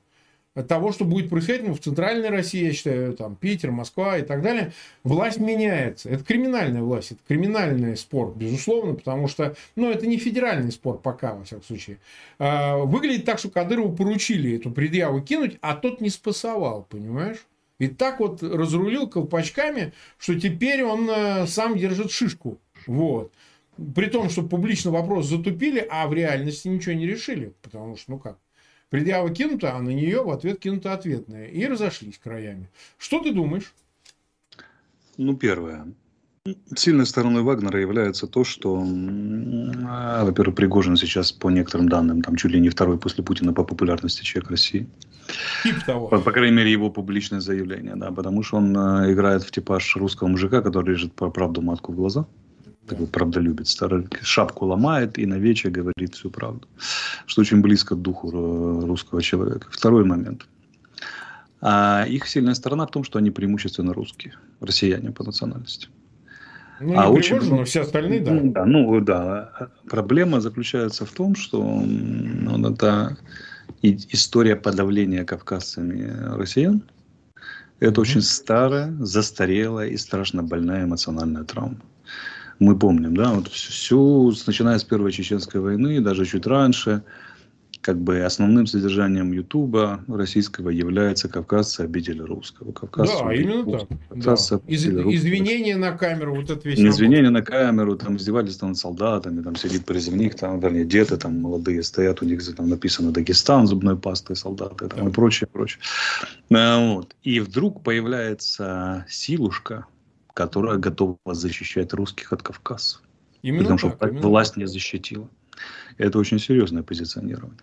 [0.67, 4.41] того, что будет происходить ну, в центральной России, я считаю, там, Питер, Москва и так
[4.41, 6.09] далее, власть меняется.
[6.09, 11.35] Это криминальная власть, это криминальный спор, безусловно, потому что, ну, это не федеральный спор пока,
[11.35, 11.99] во всяком случае.
[12.39, 17.45] А, выглядит так, что Кадырову поручили эту предъяву кинуть, а тот не спасовал, понимаешь?
[17.77, 22.57] И так вот разрулил колпачками, что теперь он э, сам держит шишку.
[22.87, 23.31] Вот.
[23.95, 27.53] При том, что публично вопрос затупили, а в реальности ничего не решили.
[27.61, 28.37] Потому что, ну как,
[28.89, 31.47] Предъява кинута, а на нее в ответ кинута ответная.
[31.47, 32.69] И разошлись краями.
[32.97, 33.73] Что ты думаешь?
[35.17, 35.87] Ну, первое.
[36.75, 42.59] Сильной стороной Вагнера является то, что, во-первых, Пригожин сейчас, по некоторым данным, там чуть ли
[42.59, 44.87] не второй после Путина по популярности человек России.
[45.63, 46.07] Тип того.
[46.07, 49.95] По, по крайней мере, его публичное заявление, да, потому что он э, играет в типаж
[49.97, 52.25] русского мужика, который режет про правду матку в глаза
[52.89, 56.67] такой правдолюбец, старый, шапку ломает и на вечер говорит всю правду.
[57.25, 58.31] Что очень близко к духу
[58.85, 59.67] русского человека.
[59.71, 60.47] Второй момент.
[61.61, 65.89] А их сильная сторона в том, что они преимущественно русские, россияне по национальности.
[66.81, 68.31] Ну, а очень, но все остальные, да.
[68.31, 68.65] Ну, да.
[68.65, 69.69] Ну, да.
[69.89, 73.17] Проблема заключается в том, что ну, это
[73.81, 76.81] история подавления кавказцами россиян.
[77.81, 78.01] Это mm-hmm.
[78.01, 81.77] очень старая, застарелая и страшно больная эмоциональная травма
[82.59, 87.03] мы помним, да, вот всю, начиная с Первой Чеченской войны, даже чуть раньше,
[87.81, 92.73] как бы основным содержанием Ютуба российского является кавказцы обидели русского.
[92.73, 93.99] Кавказцы да, именно русского.
[94.09, 94.19] так.
[94.19, 94.33] да.
[94.67, 96.77] Из, извинения на камеру, вот это весь.
[96.77, 101.39] Не извинения на камеру, там издевательства над солдатами, там сидит призывник, там, вернее, дети там
[101.39, 105.09] молодые стоят, у них там написано Дагестан, зубной пастой солдаты там, да.
[105.09, 105.81] и прочее, прочее.
[106.53, 107.15] А, вот.
[107.23, 109.85] И вдруг появляется силушка,
[110.39, 112.99] которая готова защищать русских от Кавказа.
[113.41, 114.57] Именно Потому так, что именно власть так.
[114.59, 115.27] не защитила.
[115.97, 117.59] Это очень серьезное позиционирование.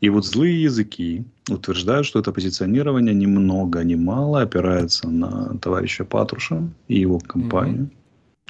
[0.00, 6.04] И вот злые языки утверждают, что это позиционирование ни много ни мало опирается на товарища
[6.04, 7.86] Патруша и его компанию.
[7.86, 7.92] Угу.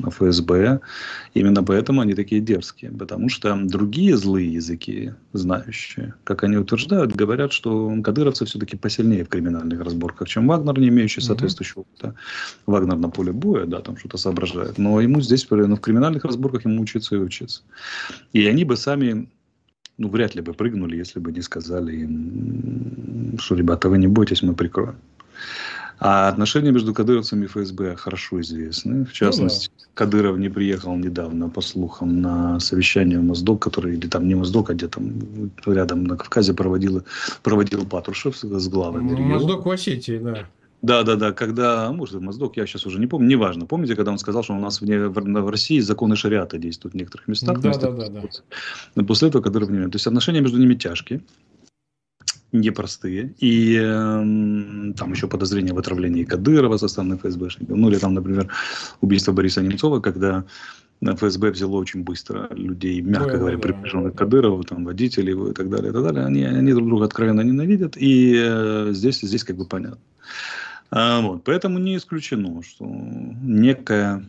[0.03, 0.81] ФСБ.
[1.35, 2.91] Именно поэтому они такие дерзкие.
[2.91, 9.29] Потому что другие злые языки, знающие, как они утверждают, говорят, что кадыровцы все-таки посильнее в
[9.29, 12.15] криминальных разборках, чем Вагнер, не имеющий соответствующего опыта.
[12.67, 14.79] Вагнер на поле боя, да, там что-то соображает.
[14.79, 17.63] Но ему здесь, ну, в криминальных разборках ему учиться и учиться.
[18.33, 19.29] И они бы сами
[19.97, 24.43] ну, вряд ли бы прыгнули, если бы не сказали им, что, ребята, вы не бойтесь,
[24.43, 24.97] мы прикроем.
[26.07, 29.07] А отношения между кадыровцами и ФСБ хорошо известны.
[29.07, 29.91] В частности, ну, да.
[29.95, 34.69] Кадыров не приехал недавно, по слухам, на совещание в Моздок, который, или там не Моздок,
[34.69, 35.15] а где там
[35.65, 37.05] рядом на Кавказе проводил,
[37.43, 39.13] проводил Патрушев с главами.
[39.13, 40.47] Ну, Моздок в Осетии, да.
[40.83, 43.65] Да, да, да, когда, может, Моздок, я сейчас уже не помню, неважно.
[43.65, 46.99] Помните, когда он сказал, что у нас в, в, в России законы шариата действуют в
[46.99, 47.61] некоторых местах?
[47.61, 48.09] Да, да, да,
[48.95, 49.05] да.
[49.05, 51.23] После этого Кадыров не То есть отношения между ними тяжкие,
[52.55, 53.35] непростые.
[53.39, 57.77] И э, там еще подозрения в отравлении Кадырова со стороны ФСБшников.
[57.77, 58.51] Ну или там, например,
[59.01, 60.45] убийство Бориса Немцова, когда
[61.03, 64.17] ФСБ взяло очень быстро людей, мягко да, говоря, да, приближенных да.
[64.17, 66.25] к Кадырову, там, водителей и так далее, и так далее.
[66.25, 69.99] Они, они друг друга откровенно ненавидят, и э, здесь, здесь как бы понятно.
[70.91, 74.25] А, вот, поэтому не исключено, что некая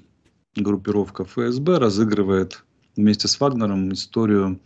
[0.55, 2.63] группировка ФСБ разыгрывает
[2.95, 4.59] вместе с Вагнером историю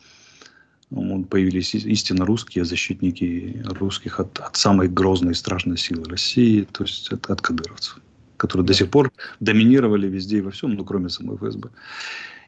[1.25, 7.11] появились истинно русские защитники русских от, от самой грозной и страшной силы России, то есть
[7.11, 7.99] от, от кадыровцев
[8.39, 11.69] которые до сих пор доминировали везде и во всем, ну, кроме самой ФСБ.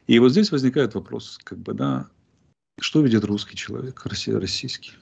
[0.06, 2.08] И вот здесь возникает вопрос, как бы, да,
[2.80, 4.04] что видит русский человек,
[4.40, 4.92] российский?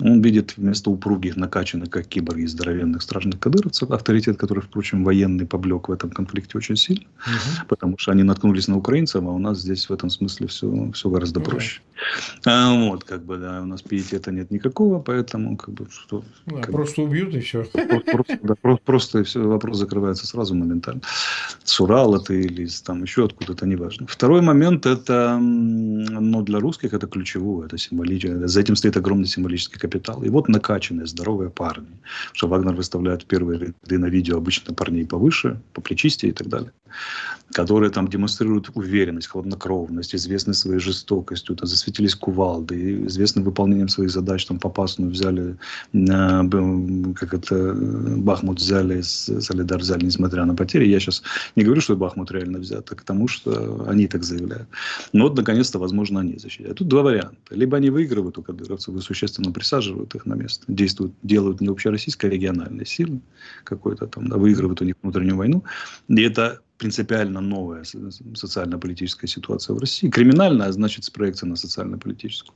[0.00, 5.88] Он видит вместо упругих, накачанных, как киборги, здоровенных, страшных кадыровцев, авторитет, который, впрочем, военный поблек
[5.88, 7.66] в этом конфликте очень сильно, угу.
[7.68, 11.10] потому что они наткнулись на украинцев, а у нас здесь в этом смысле все, все
[11.10, 11.80] гораздо проще.
[12.46, 16.24] А, вот, как бы, да, у нас пиетета нет никакого, поэтому, как бы, что...
[16.46, 17.64] Да, просто бы, убьют и все.
[17.64, 21.02] Просто, да, просто, просто все, вопрос закрывается сразу моментально.
[21.64, 24.06] С Урала ты или там еще откуда-то, неважно.
[24.06, 28.46] Второй момент, это, ну, для русских это ключевое, это символическое.
[28.46, 29.89] За этим стоит огромный символический капитал.
[29.98, 31.98] И вот накачанные, здоровые парни.
[32.32, 36.72] Что Вагнер выставляет первые ряды на видео обычно парней повыше, по плечистее и так далее.
[37.52, 44.46] Которые там демонстрируют уверенность, хладнокровность, известны своей жестокостью, там, засветились кувалды, известны выполнением своих задач,
[44.46, 45.56] там Попасную взяли,
[45.92, 50.88] э, как это, Бахмут взяли, Солидар взяли, несмотря на потери.
[50.88, 51.22] Я сейчас
[51.56, 54.68] не говорю, что Бахмут реально взят, а к тому, что они так заявляют.
[55.12, 56.78] Но вот, наконец-то, возможно, они защищают.
[56.78, 57.36] Тут два варианта.
[57.50, 60.64] Либо они выигрывают у кадыровцев и существенно присаживаются, пересаживают их на место.
[60.68, 63.20] Действуют, делают не общероссийская, а региональная сила
[63.64, 65.64] какой-то там, да, выигрывают у них внутреннюю войну.
[66.08, 67.84] И это принципиально новая
[68.34, 70.08] социально-политическая ситуация в России.
[70.08, 72.54] Криминальная, а значит, с проекцией на социально-политическую.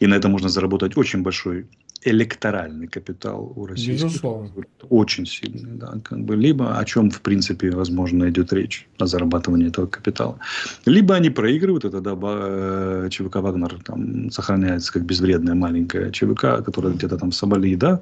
[0.00, 1.66] И на это можно заработать очень большой
[2.04, 4.06] электоральный капитал у российских.
[4.06, 4.50] Безусловно.
[4.88, 5.94] Очень сильный, да.
[6.02, 10.38] Как бы, либо о чем, в принципе, возможно, идет речь о зарабатывании этого капитала.
[10.86, 16.92] Либо они проигрывают, и тогда э, ЧВК «Вагнер» там сохраняется как безвредная маленькая ЧВК, которая
[16.92, 18.00] где-то там в Сомали, да,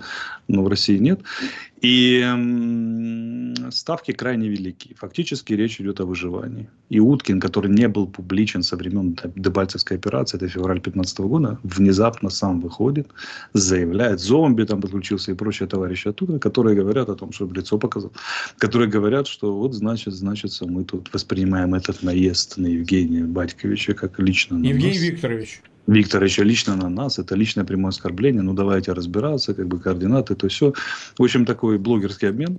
[0.48, 1.20] но в России нет.
[1.82, 2.24] И
[3.70, 4.94] ставки крайне велики.
[4.94, 6.68] Фактически речь идет о выживании.
[6.88, 12.30] И Уткин, который не был публичен со времен Дебальцевской операции, это февраль 2015 года, внезапно
[12.30, 13.08] сам выходит,
[13.52, 18.12] заявляет, зомби там подключился и прочие товарищи оттуда, которые говорят о том, что лицо показал,
[18.58, 24.18] которые говорят, что вот значит, значит, мы тут воспринимаем этот наезд на Евгения Батьковича как
[24.20, 25.08] лично на Евгений нас.
[25.10, 25.62] Викторович.
[25.86, 30.48] Викторовича лично на нас, это личное прямое оскорбление, ну давайте разбираться, как бы координаты, то
[30.48, 30.72] все.
[31.18, 32.58] В общем, такой блогерский обмен.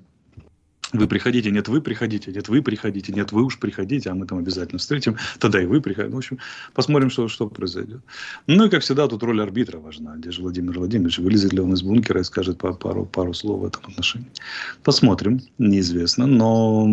[0.93, 4.37] Вы приходите, нет, вы приходите, нет, вы приходите, нет, вы уж приходите, а мы там
[4.37, 6.15] обязательно встретим, тогда и вы приходите.
[6.15, 6.39] В общем,
[6.73, 7.99] посмотрим, что, что произойдет.
[8.47, 10.15] Ну и, как всегда, тут роль арбитра важна.
[10.15, 11.19] Где же Владимир Владимирович?
[11.19, 14.29] Вылезет ли он из бункера и скажет пару, пару слов в этом отношении?
[14.83, 16.25] Посмотрим, неизвестно.
[16.25, 16.87] Но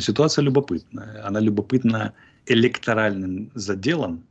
[0.00, 1.26] ситуация любопытная.
[1.26, 2.12] Она любопытна
[2.46, 4.22] электоральным заделом,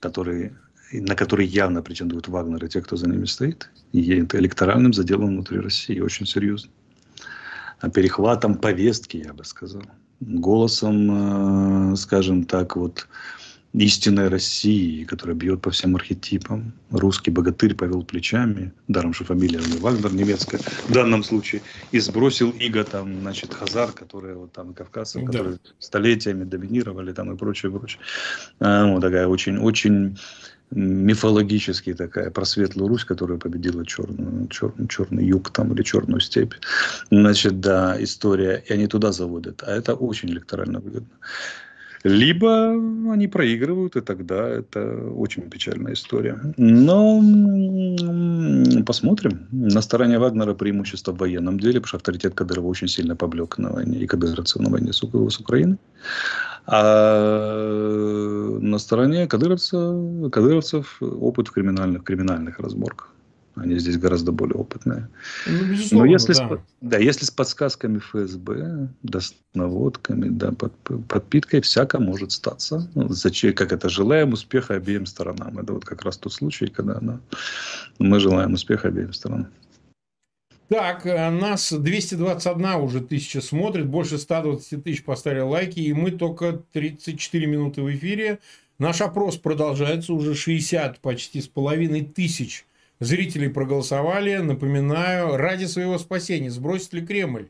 [0.00, 0.52] который,
[0.92, 5.28] на который явно претендуют Вагнер и те, кто за ними стоит, и это электоральным заделом
[5.28, 6.70] внутри России, очень серьезно.
[7.80, 9.82] А перехватом повестки, я бы сказал.
[10.20, 13.06] Голосом, э, скажем так, вот
[13.78, 16.72] истинной России, которая бьет по всем архетипам.
[16.90, 21.62] Русский богатырь повел плечами, даром, что фамилия у Вагнер немецкая в данном случае,
[21.92, 25.26] и сбросил иго там, значит, Хазар, которые вот там кавказцы, да.
[25.26, 28.00] которые столетиями доминировали там и прочее, прочее.
[28.58, 30.18] А, вот такая очень, очень
[30.70, 36.54] мифологически такая про светлую Русь, которая победила черную, черный, черный юг там или черную степь.
[37.10, 39.62] Значит, да, история, и они туда заводят.
[39.62, 41.08] А это очень электорально выгодно.
[42.04, 42.70] Либо
[43.12, 46.38] они проигрывают, и тогда это очень печальная история.
[46.56, 47.22] Но
[48.86, 49.46] посмотрим.
[49.50, 53.72] На стороне Вагнера преимущество в военном деле, потому что авторитет Кадырова очень сильно поблек на
[53.72, 55.78] войне, и кадыровцев на войне с, Украиной.
[56.66, 63.14] А на стороне кадыровцев, кадыровцев опыт в криминальных, криминальных разборках.
[63.60, 65.08] Они здесь гораздо более опытные.
[65.46, 66.48] Ну, Но если, да.
[66.48, 70.72] С, да, если с подсказками ФСБ, да, с наводками, да, под,
[71.08, 72.90] подпиткой, всяко может статься.
[72.94, 75.58] Ну, зачем, как это, желаем успеха обеим сторонам.
[75.58, 77.20] Это вот как раз тот случай, когда да,
[77.98, 79.48] мы желаем успеха обеим сторонам.
[80.68, 86.62] Так, э, нас 221 уже тысяча смотрит, больше 120 тысяч поставили лайки, и мы только
[86.72, 88.38] 34 минуты в эфире.
[88.78, 92.66] Наш опрос продолжается, уже 60 почти с половиной тысяч
[93.00, 94.36] зрителей проголосовали.
[94.36, 97.48] Напоминаю, ради своего спасения сбросит ли Кремль?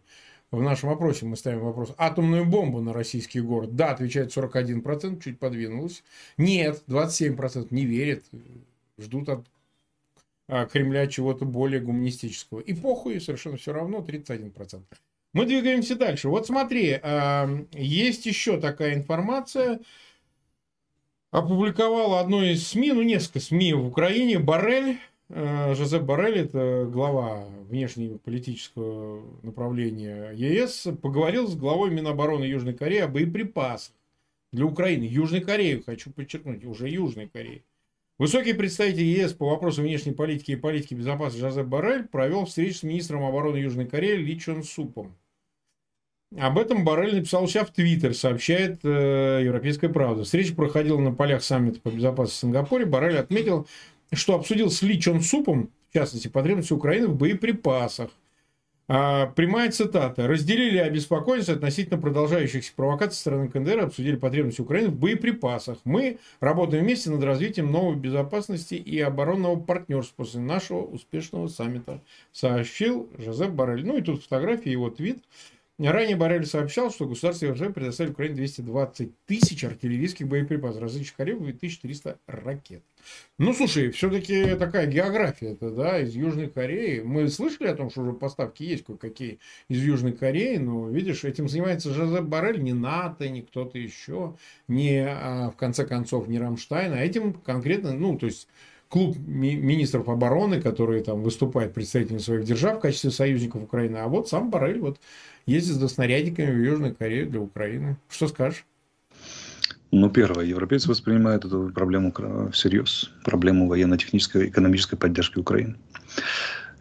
[0.51, 1.93] В нашем вопросе мы ставим вопрос.
[1.99, 3.77] Атомную бомбу на российский город.
[3.77, 6.03] Да, отвечает 41%, чуть подвинулось.
[6.39, 8.25] Нет, 27% не верят.
[8.97, 9.47] Ждут от
[10.49, 12.61] а, Кремля чего-то более гуманистического.
[12.61, 14.83] И похуй, совершенно все равно, 31%.
[15.35, 16.31] Мы двигаемся дальше.
[16.31, 19.81] Вот смотри, а, есть еще такая информация.
[21.31, 24.99] Опубликовала одно из СМИ, ну несколько СМИ в Украине, Барель,
[25.31, 33.95] Жозеп Барель, это глава внешнеполитического направления ЕС, поговорил с главой Минобороны Южной Кореи о боеприпасах
[34.53, 35.05] для Украины.
[35.05, 37.63] Южной Кореи, хочу подчеркнуть, уже Южной Кореи.
[38.17, 42.83] Высокий представитель ЕС по вопросам внешней политики и политики безопасности Жозеп Барель провел встречу с
[42.83, 45.15] министром обороны Южной Кореи Ли Чон Супом.
[46.37, 50.25] Об этом Барель написал себя в Твиттер, сообщает э, Европейская правда.
[50.25, 52.85] Встреча проходила на полях саммита по безопасности в Сингапуре.
[52.85, 53.67] Барель отметил,
[54.17, 58.11] что обсудил с Ли Чон Супом, в частности, потребности Украины в боеприпасах–
[58.91, 60.27] а, прямая цитата.
[60.27, 65.77] Разделили обеспокоенность относительно продолжающихся провокаций со стороны КНДР, обсудили потребности Украины в боеприпасах.
[65.85, 72.01] Мы работаем вместе над развитием новой безопасности и оборонного партнерства после нашего успешного саммита,
[72.33, 73.87] сообщил Жозеп Барель.
[73.87, 75.19] Ну и тут фотография, его твит.
[75.79, 81.53] Ранее Барель сообщал, что государство ЕВЖ предоставили Украине 220 тысяч артиллерийских боеприпасов различных калибров и
[81.53, 82.83] 1300 ракет.
[83.39, 87.01] Ну, слушай, все-таки такая география это, да, из Южной Кореи.
[87.01, 91.49] Мы слышали о том, что уже поставки есть кое-какие из Южной Кореи, но, видишь, этим
[91.49, 96.93] занимается Жозеп Барель, не НАТО, не кто-то еще, не, а, в конце концов, не Рамштайн,
[96.93, 98.49] а этим конкретно, ну, то есть
[98.89, 104.09] клуб ми- министров обороны, которые там выступают представителями своих держав в качестве союзников Украины, а
[104.09, 104.99] вот сам Барель вот
[105.49, 107.97] ездит за снарядиками в Южную Корею для Украины.
[108.09, 108.65] Что скажешь?
[109.91, 112.13] Ну, первое, европейцы воспринимают эту проблему
[112.53, 115.77] всерьез, проблему военно-технической, экономической поддержки Украины.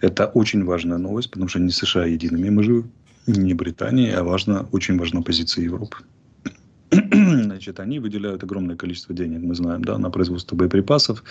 [0.02, 2.92] Это очень важная новость, потому что не США едиными мы живем,
[3.26, 5.98] не Британия, а важно, очень важна позиция Европы.
[6.92, 11.24] Значит, они выделяют огромное количество денег, мы знаем, да, на производство боеприпасов.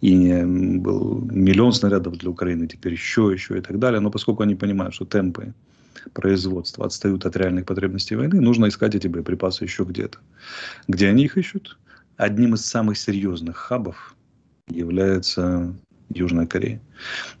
[0.00, 4.00] И был миллион снарядов для Украины, теперь еще, еще и так далее.
[4.00, 5.54] Но поскольку они понимают, что темпы
[6.12, 10.18] производства отстают от реальных потребностей войны, нужно искать эти боеприпасы еще где-то.
[10.88, 11.78] Где они их ищут?
[12.16, 14.14] Одним из самых серьезных хабов
[14.68, 15.74] является
[16.10, 16.80] Южная Корея.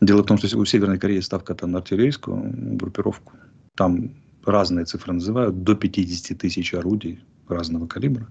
[0.00, 3.32] Дело в том, что у Северной Кореи ставка там на артиллерийскую группировку.
[3.74, 4.12] Там
[4.44, 7.20] разные цифры называют, до 50 тысяч орудий
[7.54, 8.26] разного калибра.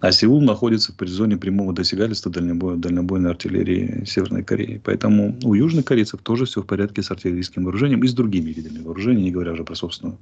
[0.00, 4.80] А Сеул находится в зоне прямого досягательства дальнобой, дальнобойной артиллерии Северной Кореи.
[4.84, 8.82] Поэтому у южных корейцев тоже все в порядке с артиллерийским вооружением и с другими видами
[8.82, 10.18] вооружения, не говоря уже про собственную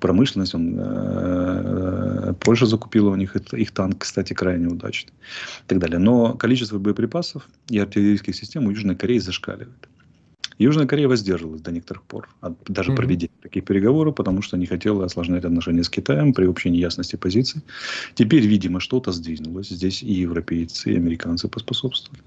[0.00, 0.54] промышленность.
[0.54, 5.12] Он, э, Польша закупила у них их танк, кстати, крайне удачный.
[5.12, 5.98] И так далее.
[5.98, 9.88] Но количество боеприпасов и артиллерийских систем у Южной Кореи зашкаливает.
[10.58, 12.96] Южная Корея воздерживалась до некоторых пор от даже mm-hmm.
[12.96, 17.62] проведения таких переговоров, потому что не хотела осложнять отношения с Китаем при общей неясности позиций.
[18.14, 19.68] Теперь, видимо, что-то сдвинулось.
[19.68, 22.22] Здесь и европейцы, и американцы поспособствовали.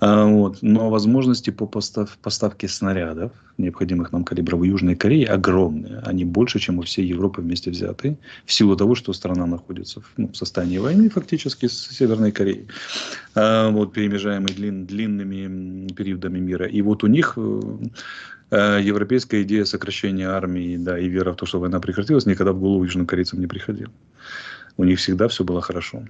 [0.00, 0.58] А, вот.
[0.62, 5.98] Но возможности по постав, поставке снарядов, необходимых нам калибров в Южной Корее, огромные.
[6.04, 10.12] Они больше, чем у всей Европы вместе взятые, в силу того, что страна находится в,
[10.16, 12.68] ну, в состоянии войны фактически с Северной Кореей,
[13.34, 16.66] а, вот, перемежаемой длин, длинными периодами мира.
[16.66, 17.60] И вот у них э,
[18.50, 22.60] э, европейская идея сокращения армии да, и вера в то, что война прекратилась, никогда в
[22.60, 23.90] голову южнокорейцам не приходила.
[24.76, 26.04] У них всегда все было хорошо.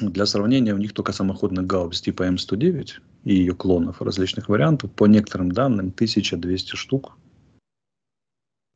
[0.00, 2.90] Для сравнения, у них только самоходных гаубиц типа М109
[3.24, 7.16] и ее клонов различных вариантов, по некоторым данным, 1200 штук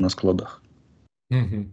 [0.00, 0.62] на складах.
[1.30, 1.66] Угу.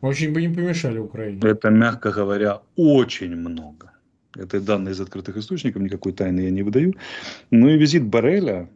[0.00, 1.40] Очень бы не помешали Украине.
[1.42, 3.92] Это, мягко говоря, очень много.
[4.34, 6.94] Это данные из открытых источников, никакой тайны я не выдаю.
[7.50, 8.68] Ну и визит Барреля,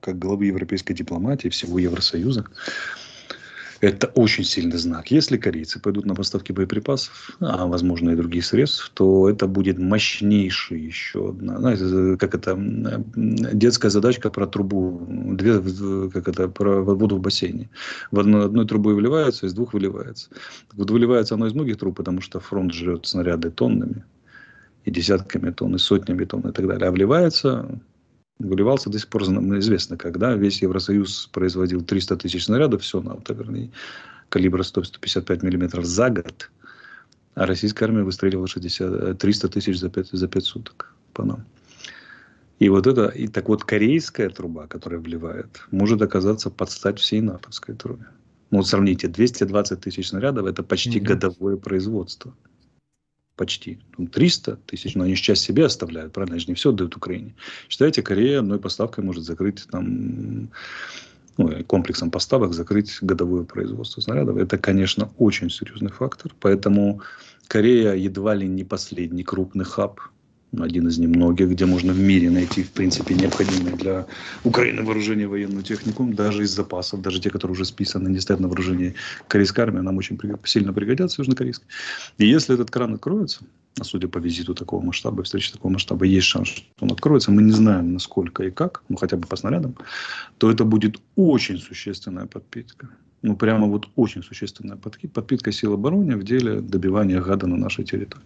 [0.00, 2.44] как главы европейской дипломатии всего Евросоюза,
[3.80, 5.10] это очень сильный знак.
[5.10, 10.80] Если корейцы пойдут на поставки боеприпасов, а возможно и других средств, то это будет мощнейший
[10.80, 15.60] еще одна, знаете, как это, детская задачка про трубу, две,
[16.10, 17.70] как это, про воду в бассейне.
[18.10, 20.30] В одной, одной трубой выливается, из двух выливается.
[20.72, 24.04] Вот выливается оно из многих труб, потому что фронт жрет снаряды тоннами,
[24.84, 26.88] и десятками тонн, и сотнями тонн и так далее.
[26.88, 27.80] А вливается
[28.38, 33.70] выливался до сих пор известно, когда весь Евросоюз производил 300 тысяч снарядов, все на наверное,
[34.28, 36.50] калибра 100-155 миллиметров за год,
[37.34, 41.44] а российская армия выстреливала 60, 300 тысяч за 5, за 5 суток по нам.
[42.58, 47.20] И вот это, и так вот корейская труба, которая вливает, может оказаться под стать всей
[47.20, 48.06] натовской трубе.
[48.50, 51.04] Ну вот сравните, 220 тысяч снарядов, это почти mm-hmm.
[51.04, 52.34] годовое производство.
[53.38, 53.78] Почти.
[54.12, 56.34] 300 тысяч, но они часть себе оставляют, правильно?
[56.34, 57.34] Они же не все отдают Украине.
[57.70, 60.50] Считайте, Корея одной поставкой может закрыть там
[61.38, 64.36] ну, комплексом поставок закрыть годовое производство снарядов.
[64.36, 66.34] Это, конечно, очень серьезный фактор.
[66.40, 67.00] Поэтому
[67.46, 70.00] Корея едва ли не последний крупный хаб
[70.56, 74.06] один из немногих, где можно в мире найти, в принципе, необходимые для
[74.44, 78.48] Украины вооружение военную технику, даже из запасов, даже те, которые уже списаны, не стоят на
[78.48, 78.94] вооружении
[79.28, 81.66] корейской армии, нам очень сильно пригодятся южнокорейской.
[82.18, 83.40] И если этот кран откроется,
[83.78, 87.42] а судя по визиту такого масштаба, встречи такого масштаба, есть шанс, что он откроется, мы
[87.42, 89.76] не знаем, насколько и как, ну, хотя бы по снарядам,
[90.38, 92.88] то это будет очень существенная подпитка.
[93.22, 98.24] Ну, прямо вот очень существенная подпитка сил обороны в деле добивания гада на нашей территории.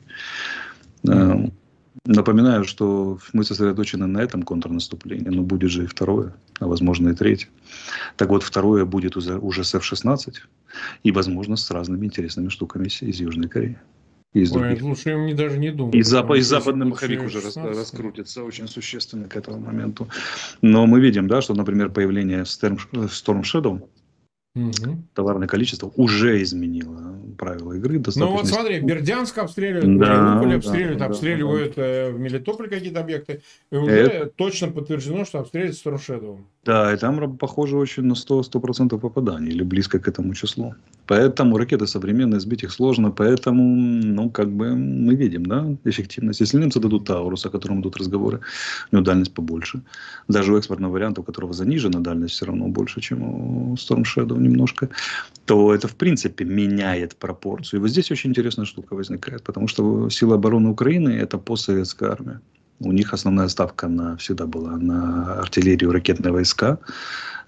[2.05, 7.15] Напоминаю, что мы сосредоточены на этом контрнаступлении, но будет же и второе, а возможно и
[7.15, 7.49] третье.
[8.17, 10.35] Так вот, второе будет уже с F-16
[11.05, 13.79] и, возможно, с разными интересными штуками из Южной Кореи.
[14.33, 15.95] Из Ой, лучше им не, даже не думать.
[15.95, 20.09] И, зап- и западный маховик уже рас- раскрутится очень существенно к этому моменту.
[20.63, 23.87] Но мы видим, да, что, например, появление Storm Shadow
[24.55, 25.03] Угу.
[25.15, 27.99] Товарное количество уже изменило правила игры.
[27.99, 28.27] Достаточно...
[28.27, 32.11] Ну вот смотри, Бердянск обстреливают, да, Мариуполь обстреливают, да, обстреливают да, да.
[32.11, 33.43] в Мелитополе какие-то объекты.
[33.71, 34.27] И уже Это...
[34.27, 39.63] точно подтверждено, что обстреливают Storm Да, и там похоже очень на 100%, 100 попаданий или
[39.63, 40.75] близко к этому числу.
[41.07, 46.41] Поэтому ракеты современные, сбить их сложно, поэтому, ну, как бы мы видим, да, эффективность.
[46.41, 48.41] Если немцы дадут Таурус, о котором идут разговоры,
[48.91, 49.83] у него дальность побольше.
[50.29, 54.39] Даже у экспортного варианта, у которого занижена дальность, все равно больше, чем у Storm Shadow
[54.43, 54.89] немножко,
[55.45, 57.79] то это, в принципе, меняет пропорцию.
[57.79, 62.41] И вот здесь очень интересная штука возникает, потому что сила обороны Украины– это постсоветская армия.
[62.81, 66.79] У них основная ставка на, всегда была на артиллерию, ракетные войска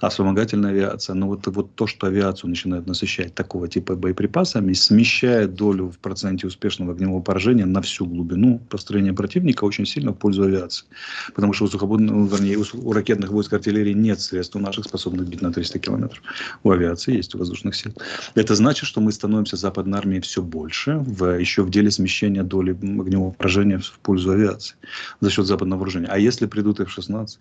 [0.00, 1.14] а вспомогательная авиация.
[1.14, 6.46] Но вот, вот то, что авиацию начинают насыщать такого типа боеприпасами, смещает долю в проценте
[6.46, 10.86] успешного огневого поражения на всю глубину построения противника очень сильно в пользу авиации.
[11.34, 15.28] Потому что у сухобудных, ну, вернее, у ракетных войск артиллерии нет средств у наших, способных
[15.28, 16.22] бить на 300 километров.
[16.62, 17.92] У авиации есть, у воздушных сил.
[18.34, 22.72] Это значит, что мы становимся западной армией все больше, в, еще в деле смещения доли
[22.72, 24.76] огневого поражения в пользу авиации
[25.20, 26.08] за счет западного вооружения.
[26.08, 27.38] А если придут F-16,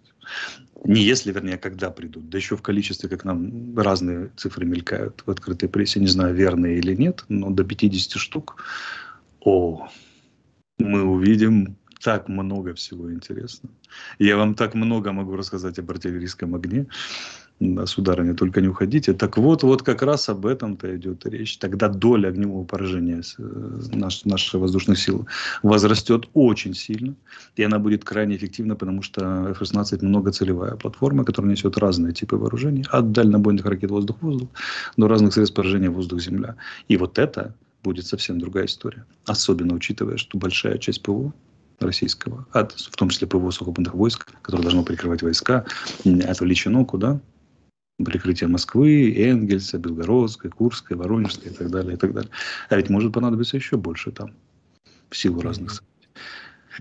[0.86, 2.30] не если, вернее, когда придут.
[2.30, 6.00] Да еще в количестве, как нам разные цифры мелькают в открытой прессе.
[6.00, 8.64] Не знаю, верные или нет, но до 50 штук.
[9.40, 9.88] О,
[10.78, 13.74] мы увидим так много всего интересного.
[14.20, 16.88] Я вам так много могу рассказать об артиллерийском огне
[17.86, 19.14] сударыня, только не уходите.
[19.14, 21.58] Так вот, вот как раз об этом-то идет речь.
[21.58, 25.28] Тогда доля огневого поражения э, наш, наших воздушных сил
[25.62, 27.16] возрастет очень сильно,
[27.56, 32.86] и она будет крайне эффективна, потому что F-16 многоцелевая платформа, которая несет разные типы вооружений,
[32.90, 34.50] от дальнобойных ракет воздух-воздух
[34.98, 36.56] до разных средств поражения воздух-земля.
[36.88, 39.06] И вот это будет совсем другая история.
[39.26, 41.34] Особенно учитывая, что большая часть ПВО
[41.80, 45.66] российского, в том числе ПВО сухопутных войск, которое должно прикрывать войска,
[46.06, 47.20] отвлечено куда?
[47.98, 52.32] Прикрытие Москвы, Энгельса, Белгородской, Курской, Воронежской и так далее, и так далее.
[52.70, 54.32] А ведь может понадобиться еще больше там,
[55.10, 55.94] в силу разных событий.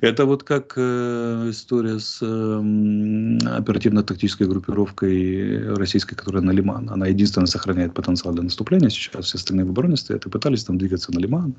[0.01, 6.89] Это вот как э, история с э, оперативно-тактической группировкой российской, которая на Лиман.
[6.89, 8.89] Она единственная сохраняет потенциал для наступления.
[8.89, 11.57] Сейчас все остальные в обороне стоят и пытались там двигаться на Лиман.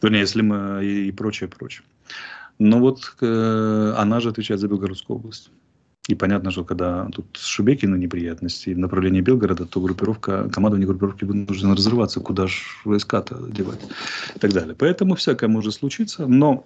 [0.00, 1.84] Вернее, если мы и, и прочее, прочее.
[2.58, 5.50] Но вот э, она же отвечает за Белгородскую область.
[6.08, 11.24] И понятно, что когда тут с Шубекина неприятности в направлении Белгорода, то группировка, командование группировки
[11.24, 13.80] вынуждено разрываться, куда же войска-то девать
[14.34, 14.76] и так далее.
[14.78, 16.64] Поэтому всякое может случиться, но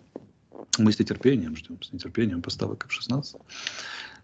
[0.79, 3.41] мы с нетерпением ждем, с нетерпением поставок F-16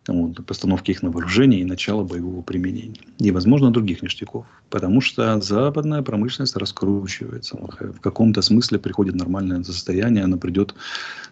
[0.09, 3.01] вот, постановки их на вооружение и начала боевого применения.
[3.19, 4.47] И, возможно, других ништяков.
[4.71, 7.57] Потому что западная промышленность раскручивается.
[7.57, 10.25] В каком-то смысле приходит нормальное состояние.
[10.25, 10.75] Она придет,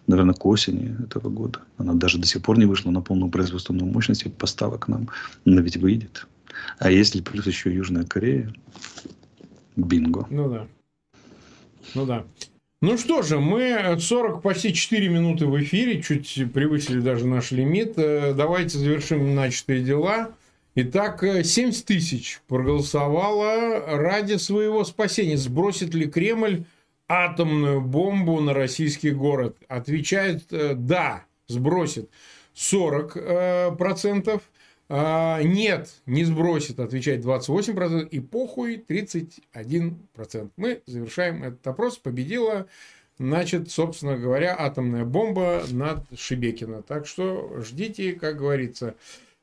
[0.07, 1.59] наверное, к осени этого года.
[1.77, 5.09] Она даже до сих пор не вышла на полную производственную мощность поставок нам.
[5.45, 6.27] Но ведь выйдет.
[6.79, 8.53] А если плюс еще Южная Корея,
[9.75, 10.25] бинго.
[10.29, 10.67] Ну да.
[11.93, 12.23] Ну да.
[12.81, 17.93] Ну что же, мы 40, почти 4 минуты в эфире, чуть превысили даже наш лимит.
[17.97, 20.33] Э, давайте завершим начатые дела.
[20.75, 25.37] Итак, 70 э, тысяч проголосовало ради своего спасения.
[25.37, 26.65] Сбросит ли Кремль
[27.07, 29.55] атомную бомбу на российский город?
[29.69, 32.09] Отвечает э, «да», сбросит
[32.55, 34.41] 40 процентов.
[34.87, 40.51] А, нет, не сбросит, отвечает 28%, и похуй 31%.
[40.57, 41.97] Мы завершаем этот опрос.
[41.97, 42.67] Победила,
[43.17, 46.83] значит, собственно говоря, атомная бомба над Шибекино.
[46.83, 48.95] Так что ждите, как говорится.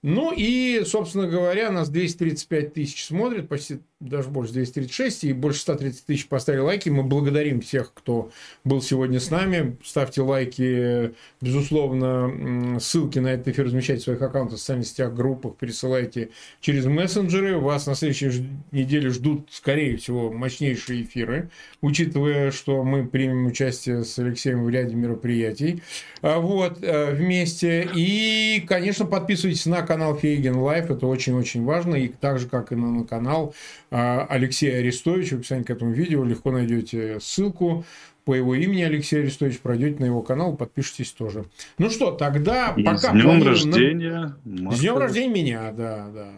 [0.02, 6.06] Ну и, собственно говоря, нас 235 тысяч смотрит, почти даже больше 236, и больше 130
[6.06, 6.88] тысяч поставили лайки.
[6.88, 8.32] Мы благодарим всех, кто
[8.64, 9.76] был сегодня с нами.
[9.84, 15.56] Ставьте лайки, безусловно, ссылки на этот эфир размещайте в своих аккаунтах, в социальных сетях, группах,
[15.56, 16.30] пересылайте
[16.60, 17.58] через мессенджеры.
[17.58, 21.50] Вас на следующей неделе ждут, скорее всего, мощнейшие эфиры,
[21.80, 25.80] учитывая, что мы примем участие с Алексеем в ряде мероприятий.
[26.22, 27.88] А вот, э, вместе.
[27.94, 32.74] И, конечно, подписывайтесь на канал Фейгин Live, это очень-очень важно, и так же, как и
[32.74, 33.54] на канал
[33.90, 35.36] а, Алексея Арестовича.
[35.36, 37.84] В описании к этому видео легко найдете ссылку
[38.24, 41.46] по его имени Алексей Арестович, пройдете на его канал, подпишитесь тоже.
[41.78, 43.10] Ну что, тогда и пока...
[43.10, 44.36] С днем рождения.
[44.44, 44.72] На...
[44.72, 46.28] С днем рождения меня, да, да.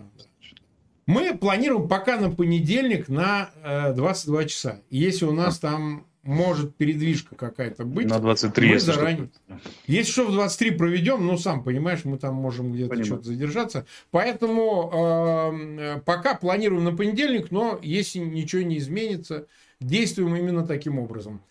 [1.06, 4.80] Мы планируем пока на понедельник на э, 22 часа.
[4.88, 8.08] Если у нас там может передвижка какая-то быть.
[8.08, 8.68] На 23.
[8.68, 9.30] Мы заранее.
[9.46, 13.86] Что если что в 23 проведем, ну, сам понимаешь, мы там можем где-то что-то задержаться.
[14.10, 19.46] Поэтому э, пока планируем на понедельник, но если ничего не изменится,
[19.80, 21.42] действуем именно таким образом.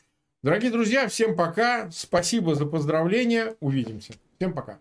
[0.41, 1.89] Дорогие друзья, всем пока.
[1.91, 3.55] Спасибо за поздравления.
[3.61, 4.13] Увидимся.
[4.37, 4.79] Всем пока.